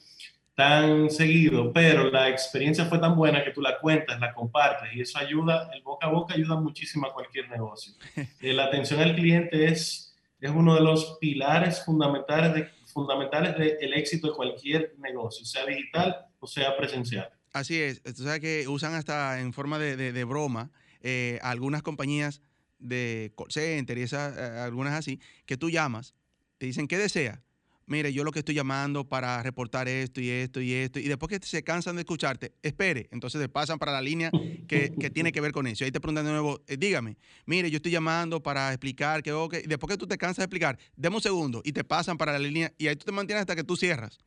[0.56, 5.02] tan seguido, pero la experiencia fue tan buena que tú la cuentas, la compartes, y
[5.02, 7.94] eso ayuda, el boca a boca ayuda muchísimo a cualquier negocio.
[8.42, 13.94] Eh, la atención al cliente es, es uno de los pilares fundamentales, de, fundamentales del
[13.94, 17.30] éxito de cualquier negocio, sea digital o sea presencial.
[17.54, 21.84] Así es, tú sabes que usan hasta en forma de, de, de broma eh, algunas
[21.84, 22.42] compañías
[22.80, 26.16] de call center y esas, eh, algunas así, que tú llamas,
[26.58, 27.44] te dicen, ¿qué desea?
[27.86, 31.30] Mire, yo lo que estoy llamando para reportar esto y esto y esto, y después
[31.30, 34.32] que se cansan de escucharte, espere, entonces te pasan para la línea
[34.68, 35.84] que, que tiene que ver con eso.
[35.84, 39.34] Y ahí te preguntan de nuevo, eh, dígame, mire, yo estoy llamando para explicar que,
[39.34, 42.18] ok, y después que tú te cansas de explicar, deme un segundo y te pasan
[42.18, 44.20] para la línea y ahí tú te mantienes hasta que tú cierras.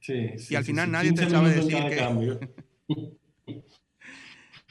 [0.00, 2.48] Sí, y al final nadie te sabe decir que...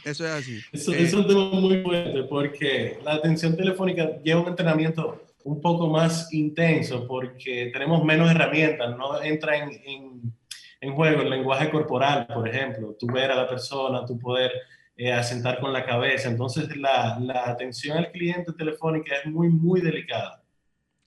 [0.05, 0.59] Eso es así.
[0.71, 5.87] Eso, es un tema muy fuerte porque la atención telefónica lleva un entrenamiento un poco
[5.87, 10.33] más intenso porque tenemos menos herramientas, no entra en, en,
[10.81, 14.51] en juego el lenguaje corporal, por ejemplo, tú ver a la persona, tú poder
[14.97, 16.29] eh, a sentar con la cabeza.
[16.29, 20.43] Entonces la, la atención al cliente telefónica es muy, muy delicada.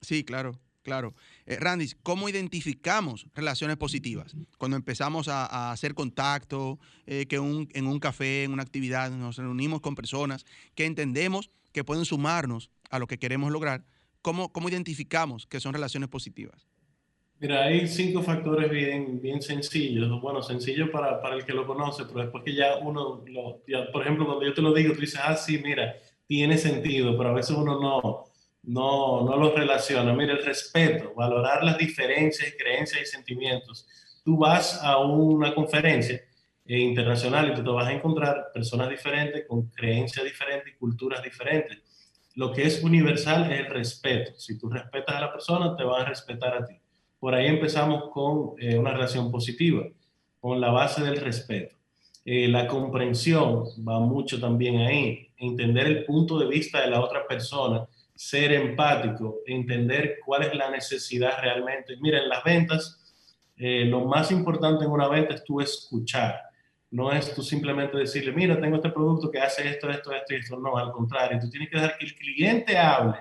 [0.01, 1.13] Sí, claro, claro.
[1.45, 4.35] Eh, Randy, ¿cómo identificamos relaciones positivas?
[4.57, 9.81] Cuando empezamos a, hacer contacto, eh, que en un café, en una actividad, nos reunimos
[9.81, 13.83] con personas que entendemos que pueden sumarnos a lo que queremos lograr,
[14.23, 16.67] ¿cómo, cómo identificamos que son relaciones positivas?
[17.39, 20.09] Mira, hay cinco factores bien, bien sencillos.
[20.21, 23.61] Bueno, sencillo para, para el que lo conoce, pero después que ya uno, lo,
[23.91, 25.95] por ejemplo, cuando yo te lo digo, tú dices, ah, sí, mira,
[26.25, 28.23] tiene sentido, pero a veces uno no,
[28.63, 30.13] no, no lo relaciona.
[30.13, 33.87] Mira, el respeto, valorar las diferencias, creencias y sentimientos.
[34.23, 36.23] Tú vas a una conferencia
[36.65, 41.21] eh, internacional y tú te vas a encontrar personas diferentes, con creencias diferentes y culturas
[41.21, 41.77] diferentes.
[42.35, 44.33] Lo que es universal es el respeto.
[44.37, 46.75] Si tú respetas a la persona, te van a respetar a ti.
[47.19, 49.83] Por ahí empezamos con eh, una relación positiva,
[50.39, 51.75] con la base del respeto.
[52.25, 57.27] Eh, la comprensión va mucho también ahí, entender el punto de vista de la otra
[57.27, 61.97] persona ser empático, entender cuál es la necesidad realmente.
[61.99, 62.99] Mira, en las ventas,
[63.57, 66.39] eh, lo más importante en una venta es tú escuchar.
[66.93, 70.37] No es tú simplemente decirle, mira, tengo este producto que hace esto, esto, esto y
[70.37, 70.59] esto.
[70.59, 73.17] No, al contrario, tú tienes que dejar que el cliente hable.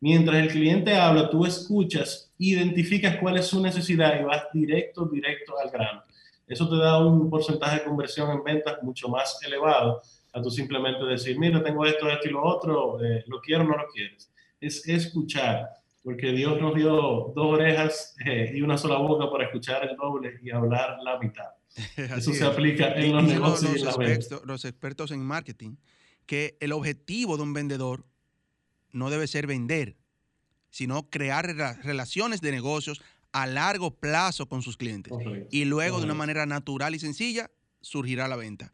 [0.00, 5.58] Mientras el cliente habla, tú escuchas, identificas cuál es su necesidad y vas directo, directo
[5.58, 6.02] al grano.
[6.46, 10.00] Eso te da un porcentaje de conversión en ventas mucho más elevado
[10.32, 13.66] a tú simplemente decir, mira, tengo esto, esto y lo otro, eh, lo quiero o
[13.66, 14.32] no lo quieres.
[14.58, 15.68] Es escuchar,
[16.02, 16.90] porque Dios nos dio
[17.34, 21.50] dos orejas eh, y una sola boca para escuchar el doble y hablar la mitad.
[21.96, 25.76] Eso se aplica en los negocios y, los, los expertos en marketing,
[26.26, 28.04] que el objetivo de un vendedor
[28.92, 29.96] no debe ser vender,
[30.70, 31.46] sino crear
[31.82, 33.02] relaciones de negocios
[33.32, 35.12] a largo plazo con sus clientes.
[35.50, 37.50] Y luego, de una manera natural y sencilla,
[37.80, 38.72] surgirá la venta.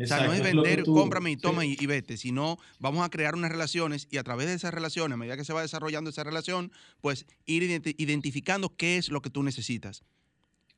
[0.00, 3.52] O sea, no es vender, cómprame y toma y, vete, sino vamos a crear unas
[3.52, 6.72] relaciones y a través de esas relaciones, a medida que se va desarrollando esa relación,
[7.00, 7.62] pues ir
[7.98, 10.02] identificando qué es lo que tú necesitas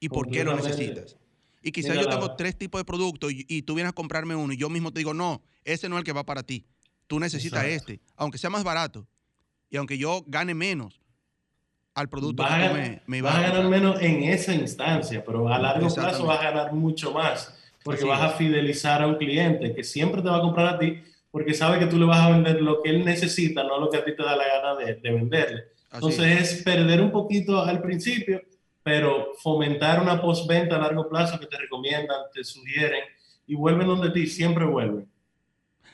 [0.01, 1.17] y por qué lo necesitas.
[1.67, 4.59] Y quizás yo tengo tres tipos de productos y, tú vienes a comprarme uno y
[4.59, 6.67] yo mismo te digo, no, ese no es el que va para ti.
[7.07, 9.07] Tú necesitas este, aunque sea más barato
[9.71, 11.01] y aunque yo gane menos
[11.95, 15.93] al producto que me, me vas a ganar menos en esa instancia, pero a largo
[15.93, 20.21] plazo vas a ganar mucho más porque vas a fidelizar a un cliente que siempre
[20.21, 22.83] te va a comprar a ti porque sabe que tú le vas a vender lo
[22.83, 25.65] que él necesita, no lo que a ti te da la gana de, venderle.
[25.93, 26.63] Entonces es.
[26.63, 28.41] perder un poquito al principio,
[28.85, 33.03] pero fomentar una postventa a largo plazo que te recomiendan, te sugieren
[33.47, 35.09] y vuelven donde ti, siempre vuelven.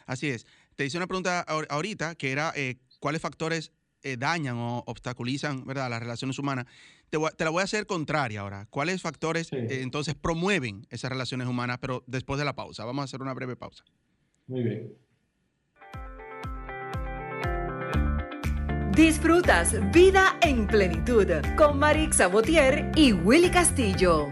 [0.07, 0.47] Así es.
[0.74, 3.72] Te hice una pregunta ahorita que era eh, cuáles factores
[4.03, 5.88] eh, dañan o obstaculizan ¿verdad?
[5.88, 6.66] las relaciones humanas.
[7.11, 8.66] Te, la voy a hacer contraria ahora.
[8.70, 12.84] ¿Cuáles factores eh, entonces promueven esas relaciones humanas, pero después de la pausa?
[12.84, 13.84] Vamos a hacer una breve pausa.
[14.49, 14.93] Muy bien.
[18.95, 24.28] Disfrutas Vida en Plenitud con Marix Sabotier y Willy Castillo.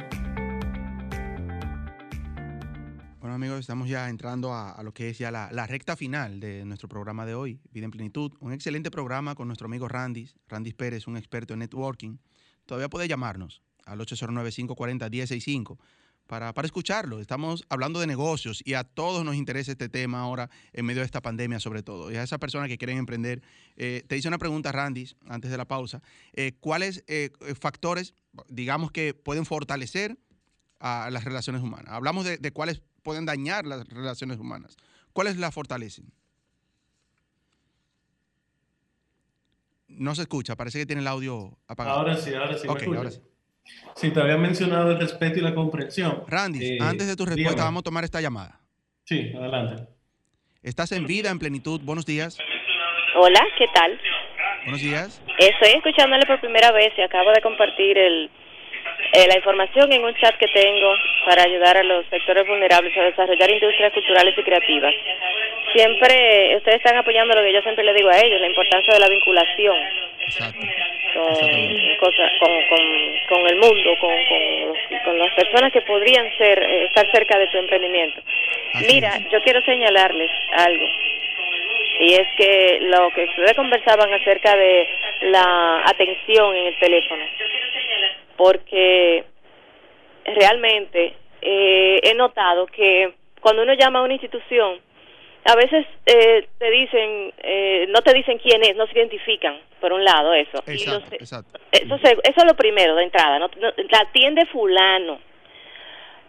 [3.39, 7.25] amigos, estamos ya entrando a, lo que es ya la, recta final de nuestro programa
[7.25, 8.33] de hoy, Vida en Plenitud.
[8.41, 12.19] Un excelente programa con nuestro amigo Randy, Randy Pérez, un experto en networking.
[12.67, 15.79] Todavía puede llamarnos al 809-540-1065
[16.29, 17.21] para, para escucharlo.
[17.21, 21.07] Estamos hablando de negocios y a todos nos interesa este tema ahora en medio de
[21.07, 22.13] esta pandemia sobre todo.
[22.13, 23.43] Y a esas personas que quieren emprender,
[23.77, 26.03] eh, te hice una pregunta, Randy, antes de la pausa.
[26.35, 28.15] Eh, ¿Cuáles eh, factores,
[28.49, 30.19] digamos, que pueden fortalecer
[30.79, 31.89] a las relaciones humanas?
[31.89, 34.77] Hablamos de, de cuáles pueden dañar las relaciones humanas.
[35.15, 36.13] ¿Cuáles la fortalecen?
[39.89, 42.01] No se escucha, parece que tiene el audio apagado.
[42.01, 42.69] Ahora sí, ahora sí.
[43.11, 43.21] sí.
[44.01, 46.23] Te había mencionado el respeto y la comprensión.
[46.27, 48.61] Randy, eh, antes de tu respuesta, vamos a tomar esta llamada.
[49.05, 49.85] Sí, adelante.
[50.63, 51.81] Estás en vida, en plenitud.
[51.83, 52.39] Buenos días.
[53.17, 53.99] Hola, ¿qué tal?
[54.65, 55.23] Buenos días.
[55.39, 58.31] Estoy escuchándole por primera vez y acabo de compartir el
[59.13, 60.95] eh, la información en un chat que tengo
[61.25, 64.95] para ayudar a los sectores vulnerables a desarrollar industrias culturales y creativas.
[65.73, 69.01] Siempre ustedes están apoyando lo que yo siempre le digo a ellos, la importancia de
[69.01, 69.77] la vinculación
[73.29, 78.21] con, el mundo, con, las personas que podrían ser eh, estar cerca de tu emprendimiento.
[78.87, 80.87] Mira, yo quiero señalarles algo
[82.01, 84.89] y es que lo que ustedes conversaban acerca de
[85.23, 87.25] la atención en el teléfono
[88.39, 89.27] porque
[90.25, 93.13] realmente eh, he notado que
[93.43, 94.79] cuando uno llama a una institución,
[95.45, 99.93] a veces eh, te dicen, eh, no te dicen quién es, no se identifican, por
[99.93, 100.63] un lado eso.
[100.67, 101.61] Exacto, exacto.
[101.73, 105.19] Eso, eso es lo primero de entrada, no, la atiende fulano.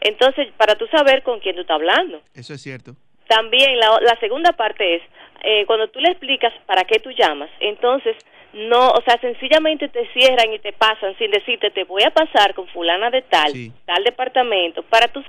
[0.02, 2.22] Entonces, para tú saber con quién tú estás hablando.
[2.34, 2.94] Eso es cierto.
[3.28, 5.04] también la, la segunda parte es,
[5.44, 8.16] eh, cuando tú le explicas para qué tú llamas, entonces
[8.54, 12.54] no, o sea, sencillamente te cierran y te pasan sin decirte te voy a pasar
[12.54, 13.54] con fulana de tal,
[13.86, 15.24] tal departamento, para tú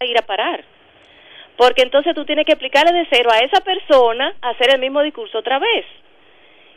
[0.00, 0.64] ir a parar.
[1.56, 5.38] Porque entonces tú tienes que explicarle de cero a esa persona hacer el mismo discurso
[5.38, 5.86] otra vez.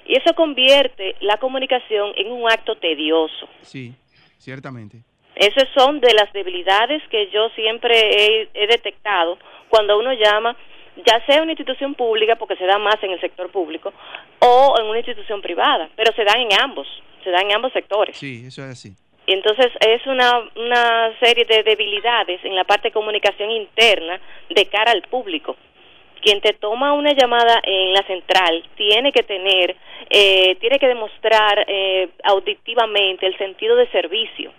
[0.05, 3.47] Y eso convierte la comunicación en un acto tedioso.
[3.61, 3.93] Sí,
[4.37, 5.03] ciertamente.
[5.35, 9.37] Esas son de las debilidades que yo siempre he, detectado
[9.69, 10.57] cuando uno llama,
[11.05, 13.93] ya sea una institución pública, porque se da más en el sector público,
[14.39, 16.87] o en una institución privada, pero se dan en ambos,
[17.23, 18.17] se dan en ambos sectores.
[18.17, 18.91] Sí, eso es así.
[19.27, 24.19] Y entonces es una, una serie de debilidades en la parte de comunicación interna
[24.49, 25.55] de cara al público.
[26.21, 29.75] Quien te toma una llamada en la central tiene que tener,
[30.09, 34.51] eh, tiene que demostrar eh, auditivamente el sentido de servicio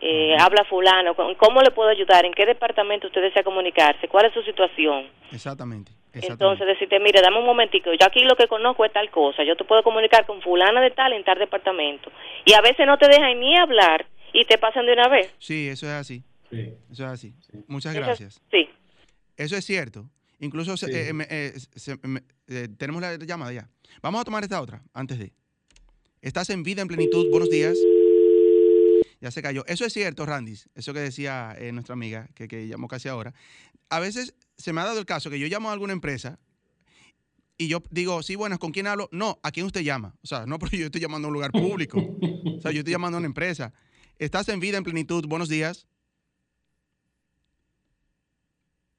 [0.00, 2.24] eh, habla fulano, ¿cómo le puedo ayudar?
[2.24, 4.08] ¿En qué departamento usted desea comunicarse?
[4.08, 5.06] ¿Cuál es su situación?
[5.32, 5.92] Exactamente.
[6.12, 9.56] Entonces decirte, mire, dame un momentico, yo aquí lo que conozco es tal cosa, yo
[9.56, 12.12] te puedo comunicar con fulana de tal en tal departamento.
[12.44, 15.32] Y a veces no te dejan ni hablar y te pasan de una vez.
[15.38, 16.22] Sí, eso es así.
[16.50, 16.72] Sí.
[16.92, 17.34] Eso es así.
[17.66, 18.40] Muchas gracias.
[18.50, 18.68] sí.
[19.36, 20.04] Eso es cierto.
[20.40, 23.68] Incluso eh, eh, tenemos la llamada ya.
[24.02, 25.32] Vamos a tomar esta otra antes de.
[26.20, 27.30] Estás en vida en plenitud.
[27.30, 27.76] Buenos días.
[29.24, 29.64] Ya se cayó.
[29.66, 30.68] Eso es cierto, Randis.
[30.74, 33.32] Eso que decía eh, nuestra amiga, que, que llamó casi ahora.
[33.88, 36.38] A veces se me ha dado el caso que yo llamo a alguna empresa
[37.56, 39.08] y yo digo, sí, buenas, ¿con quién hablo?
[39.12, 40.14] No, ¿a quién usted llama?
[40.22, 41.98] O sea, no porque yo estoy llamando a un lugar público.
[41.98, 43.72] o sea, yo estoy llamando a una empresa.
[44.18, 45.24] Estás en vida, en plenitud.
[45.26, 45.86] Buenos días.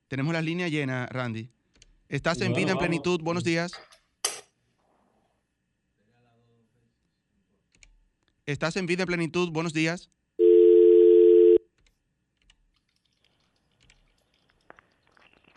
[0.08, 1.52] Tenemos la línea llena, Randy.
[2.10, 3.22] Estás en vida, en plenitud.
[3.22, 3.74] Buenos días.
[8.46, 9.52] Estás en vida, en plenitud.
[9.52, 10.12] Buenos días.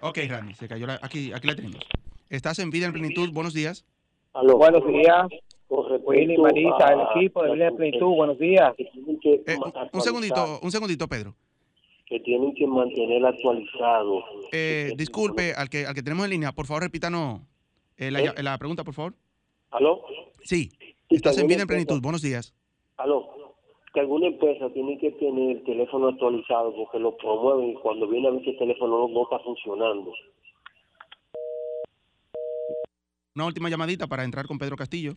[0.01, 1.85] Ok, Randy, se cayó la, aquí, aquí la tenemos.
[2.31, 3.85] Estás en Vida en Plenitud, buenos días.
[4.33, 5.27] buenos días.
[5.69, 8.75] Willy, Marisa, el equipo de Vida en Plenitud, buenos días.
[8.79, 9.57] Eh,
[9.93, 11.35] un segundito, un segundito, Pedro.
[12.07, 14.25] Que tienen que mantener actualizado.
[14.53, 17.41] Eh, disculpe, al que, al que tenemos en línea, por favor, repítanos
[17.97, 19.15] eh, la, la, pregunta, por favor.
[19.71, 20.05] ¿Aló?
[20.45, 20.71] Sí,
[21.11, 22.55] estás en Vida en Plenitud, buenos días.
[22.99, 23.49] Aló
[23.93, 28.29] que alguna empresa tiene que tener el teléfono actualizado porque lo promueven y cuando viene
[28.29, 30.13] a ver que el teléfono no, está funcionando.
[33.35, 35.13] Una última llamadita para entrar con Pedro Castillo.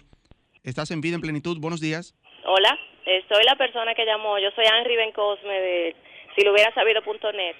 [0.63, 1.57] Estás en vida en plenitud.
[1.59, 2.15] Buenos días.
[2.45, 4.37] Hola, eh, soy la persona que llamó.
[4.39, 5.95] Yo soy Henry Bencosme de
[6.35, 7.55] si lo hubiera sabido.net.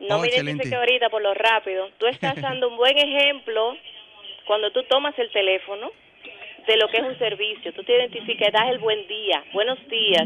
[0.00, 1.90] No oh, me identifique ahorita por lo rápido.
[1.98, 3.76] Tú estás dando un buen ejemplo
[4.46, 5.90] cuando tú tomas el teléfono
[6.70, 7.72] de lo que es un servicio.
[7.74, 10.22] Tú te identificas, das el buen día, buenos días.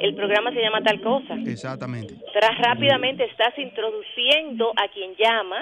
[0.00, 1.34] El programa se llama tal cosa.
[1.44, 2.14] Exactamente.
[2.32, 5.60] Tras rápidamente estás introduciendo a quien llama.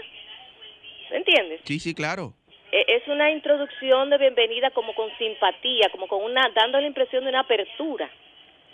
[1.11, 1.61] ¿Entiendes?
[1.65, 2.35] Sí, sí, claro.
[2.71, 7.25] E, es una introducción de bienvenida como con simpatía, como con una, dando la impresión
[7.25, 8.11] de una apertura.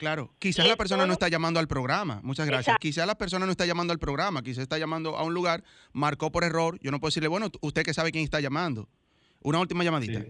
[0.01, 2.19] Claro, quizás la persona no está llamando al programa.
[2.25, 2.77] Muchas gracias.
[2.81, 6.33] Quizás la persona no está llamando al programa, quizás está llamando a un lugar, marcó
[6.33, 6.77] por error.
[6.81, 8.89] Yo no puedo decirle, bueno, usted que sabe quién está llamando.
[9.43, 10.25] Una última llamadita.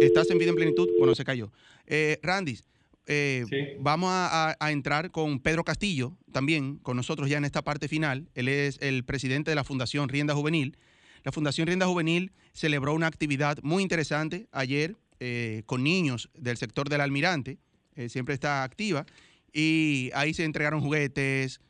[0.00, 0.88] ¿Estás en vida en plenitud?
[0.98, 1.52] Bueno, se cayó.
[1.86, 2.64] Eh, Randis,
[3.04, 8.26] eh, vamos a, entrar con Pedro Castillo, también con nosotros ya en esta parte final.
[8.34, 10.78] Él es el presidente de la Fundación Rienda Juvenil.
[11.22, 16.88] La Fundación Rienda Juvenil celebró una actividad muy interesante ayer eh, con niños del sector
[16.88, 17.58] del almirante.
[18.08, 19.04] siempre está activa.
[19.52, 21.60] Y ahí se entregaron juguetes,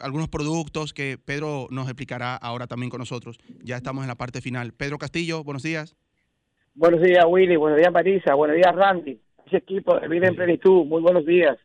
[0.00, 3.38] algunos productos que Pedro nos explicará ahora también con nosotros.
[3.62, 4.72] Ya estamos en la parte final.
[4.72, 5.94] Pedro Castillo, buenos días.
[6.74, 7.56] Buenos días, Willy.
[7.56, 8.34] Buenos días, Marisa.
[8.34, 9.20] Buenos días, Randy.
[9.46, 10.86] Ese equipo de Vida en Plenitud.
[10.86, 11.58] Muy buenos días.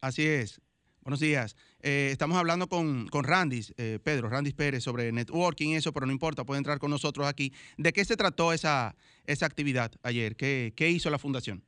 [0.00, 0.60] Así es.
[1.02, 1.54] Buenos días.
[1.82, 6.06] Eh, estamos hablando con, con Randy, eh, Pedro, Randy Pérez, sobre networking y eso, pero
[6.06, 7.52] no importa, puede entrar con nosotros aquí.
[7.76, 8.94] ¿De qué se trató esa,
[9.26, 10.34] esa actividad ayer?
[10.34, 11.62] ¿Qué, ¿Qué hizo la fundación?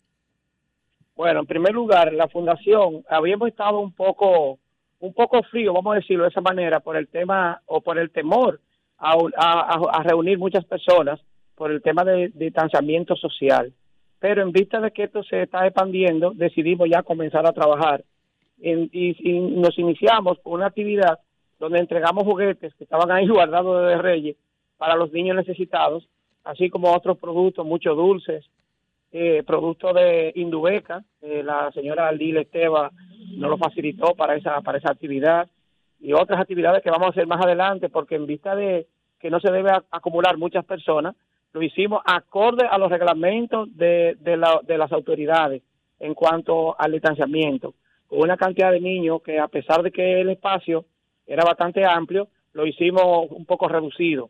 [1.14, 4.58] Bueno, en primer lugar, la fundación, habíamos estado un poco,
[5.00, 8.10] un poco frío, vamos a decirlo de esa manera, por el tema o por el
[8.10, 8.62] temor
[8.96, 11.20] a, a reunir muchas personas
[11.56, 13.72] por el tema de distanciamiento social.
[14.20, 18.04] Pero en vista de que esto se está expandiendo, decidimos ya comenzar a trabajar.
[18.58, 21.18] y, nos iniciamos con una actividad
[21.58, 24.36] donde entregamos juguetes que estaban ahí guardados de Reyes
[24.78, 26.08] para los niños necesitados,
[26.44, 28.44] así como otros productos, muchos dulces,
[29.12, 32.90] eh, productos de Indubeca, la señora Aldil Esteba
[33.36, 35.48] nos lo facilitó para esa, para esa actividad,
[36.00, 38.86] y otras actividades que vamos a hacer más adelante, porque en vista de
[39.18, 41.16] que no se debe acumular muchas personas,
[41.56, 45.62] lo hicimos acorde a los reglamentos de, de, las autoridades
[45.98, 47.72] en cuanto al distanciamiento,
[48.06, 50.84] con una cantidad de niños que a pesar de que el espacio
[51.26, 54.28] era bastante amplio, lo hicimos un poco reducido,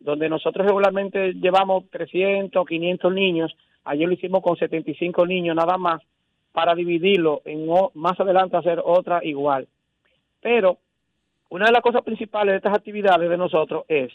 [0.00, 6.02] donde nosotros regularmente llevamos 300, 500 niños, ayer lo hicimos con 75 niños nada más,
[6.50, 9.68] para dividirlo en más adelante hacer otra igual.
[10.40, 10.78] Pero
[11.50, 14.12] una de las cosas principales de estas actividades de nosotros es,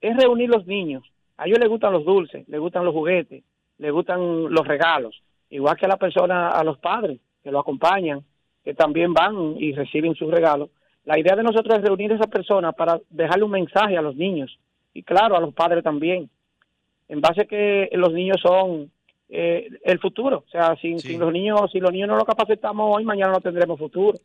[0.00, 1.02] es reunir los niños.
[1.38, 3.44] A ellos les gustan los dulces, les gustan los juguetes,
[3.78, 8.24] les gustan los regalos, igual que a la persona, a los padres que lo acompañan,
[8.64, 10.70] que también van y reciben sus regalos.
[11.04, 14.16] La idea de nosotros es reunir a esas personas para dejarle un mensaje a los
[14.16, 14.58] niños
[14.92, 16.28] y claro, a los padres también,
[17.08, 18.90] en base a que los niños son
[19.28, 20.44] eh, el futuro.
[20.46, 23.78] O sea, si, los niños, si los niños no lo capacitamos hoy, mañana no tendremos
[23.78, 24.18] futuro.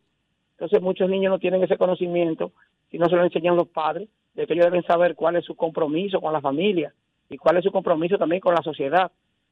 [0.54, 2.52] Entonces muchos niños no tienen ese conocimiento
[2.90, 5.56] si no se lo enseñan los padres, de que ellos deben saber cuál es su
[5.56, 6.94] compromiso con la familia
[7.30, 9.12] y cuál es su compromiso también con la sociedad.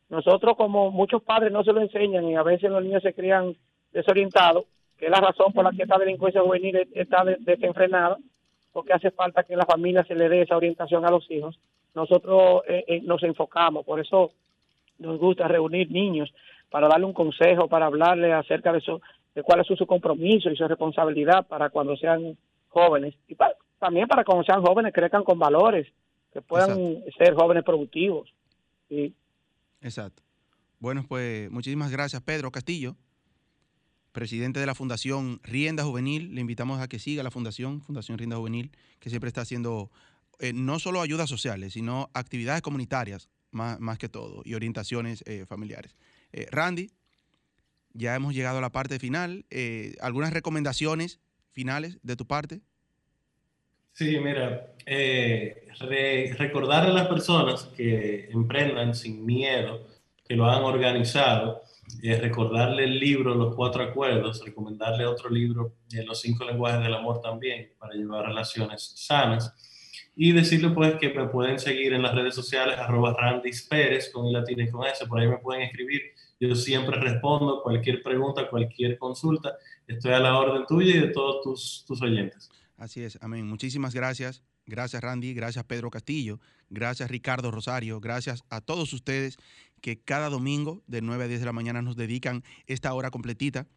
[0.10, 3.56] Nosotros como muchos padres no se lo enseñan y a veces los niños se crían
[3.94, 4.66] desorientados,
[4.98, 8.18] que es la razón por la que esta delincuencia juvenil está desenfrenada,
[8.72, 11.60] porque hace falta que la familia se le dé esa orientación a los hijos.
[11.96, 14.32] Nosotros eh, eh, nos enfocamos, por eso
[15.00, 16.32] nos gusta reunir niños
[16.70, 19.02] para darle un consejo, para hablarle acerca de, eso,
[19.34, 23.36] de cuál es su, compromiso y su responsabilidad para cuando sean jóvenes y
[23.80, 25.88] también para cuando sean jóvenes crezcan con valores,
[26.32, 28.34] que puedan ser jóvenes productivos.
[29.82, 30.24] Exacto.
[30.80, 32.96] Bueno, pues muchísimas gracias, Pedro Castillo,
[34.12, 36.36] presidente de la Fundación Rienda Juvenil.
[36.36, 39.90] Le invitamos a que siga la Fundación, Fundación Rienda Juvenil, que siempre está haciendo
[40.40, 45.96] eh, no solo ayudas sociales, sino actividades comunitarias más, que todo, y orientaciones eh, familiares.
[46.32, 46.92] Eh, Randy,
[47.94, 49.46] ya hemos llegado a la parte final.
[49.50, 51.20] Eh, ¿Algunas recomendaciones
[51.52, 52.62] finales de tu parte?
[54.00, 54.66] Sí, mira,
[56.38, 59.88] recordarle a las personas que emprendan sin miedo,
[60.26, 61.64] que lo han organizado,
[62.02, 65.74] recordarle el libro Los Cuatro Acuerdos, recomendarle otro libro,
[66.08, 69.54] Los Cinco Lenguajes del Amor también, para llevar relaciones sanas
[70.16, 74.28] y decirle pues que me pueden seguir en las redes sociales, arroba Randis Pérez, con
[74.28, 76.04] el latín y con S, por ahí me pueden escribir.
[76.40, 79.58] Yo siempre respondo cualquier pregunta, cualquier consulta.
[79.86, 82.50] Estoy a la orden tuya y de todos tus, tus oyentes.
[82.80, 83.46] Así es, amén.
[83.46, 84.42] Muchísimas gracias.
[84.66, 89.38] Gracias Randy, gracias Pedro Castillo, gracias Ricardo Rosario, gracias a todos ustedes
[89.82, 93.68] que cada domingo de 9 a 10 de la mañana nos dedican esta hora completita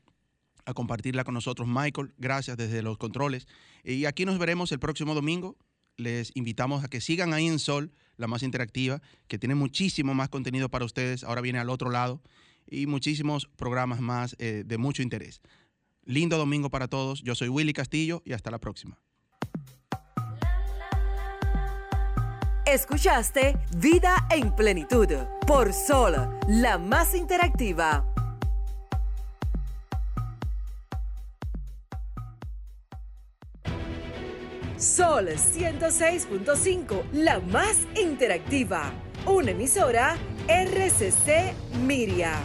[0.67, 1.67] a compartirla con nosotros.
[1.67, 3.49] Michael, gracias desde los controles.
[3.83, 5.57] Y aquí nos veremos el próximo domingo
[5.97, 10.29] les invitamos a que sigan ahí en Sol, la más interactiva, que tiene muchísimo más
[10.29, 11.25] contenido para ustedes.
[11.25, 12.23] Ahora viene al otro lado
[12.67, 15.41] y muchísimos programas más eh, de mucho interés.
[16.05, 17.23] Lindo domingo para todos.
[17.23, 18.99] Yo soy Willy Castillo y hasta la próxima.
[22.67, 25.09] Escuchaste Vida en Plenitud
[25.47, 26.15] por Sol,
[26.49, 28.07] la más interactiva.
[34.79, 38.93] Sol 106.5, la más interactiva.
[39.27, 40.17] Una emisora
[40.49, 42.41] RCC Miria.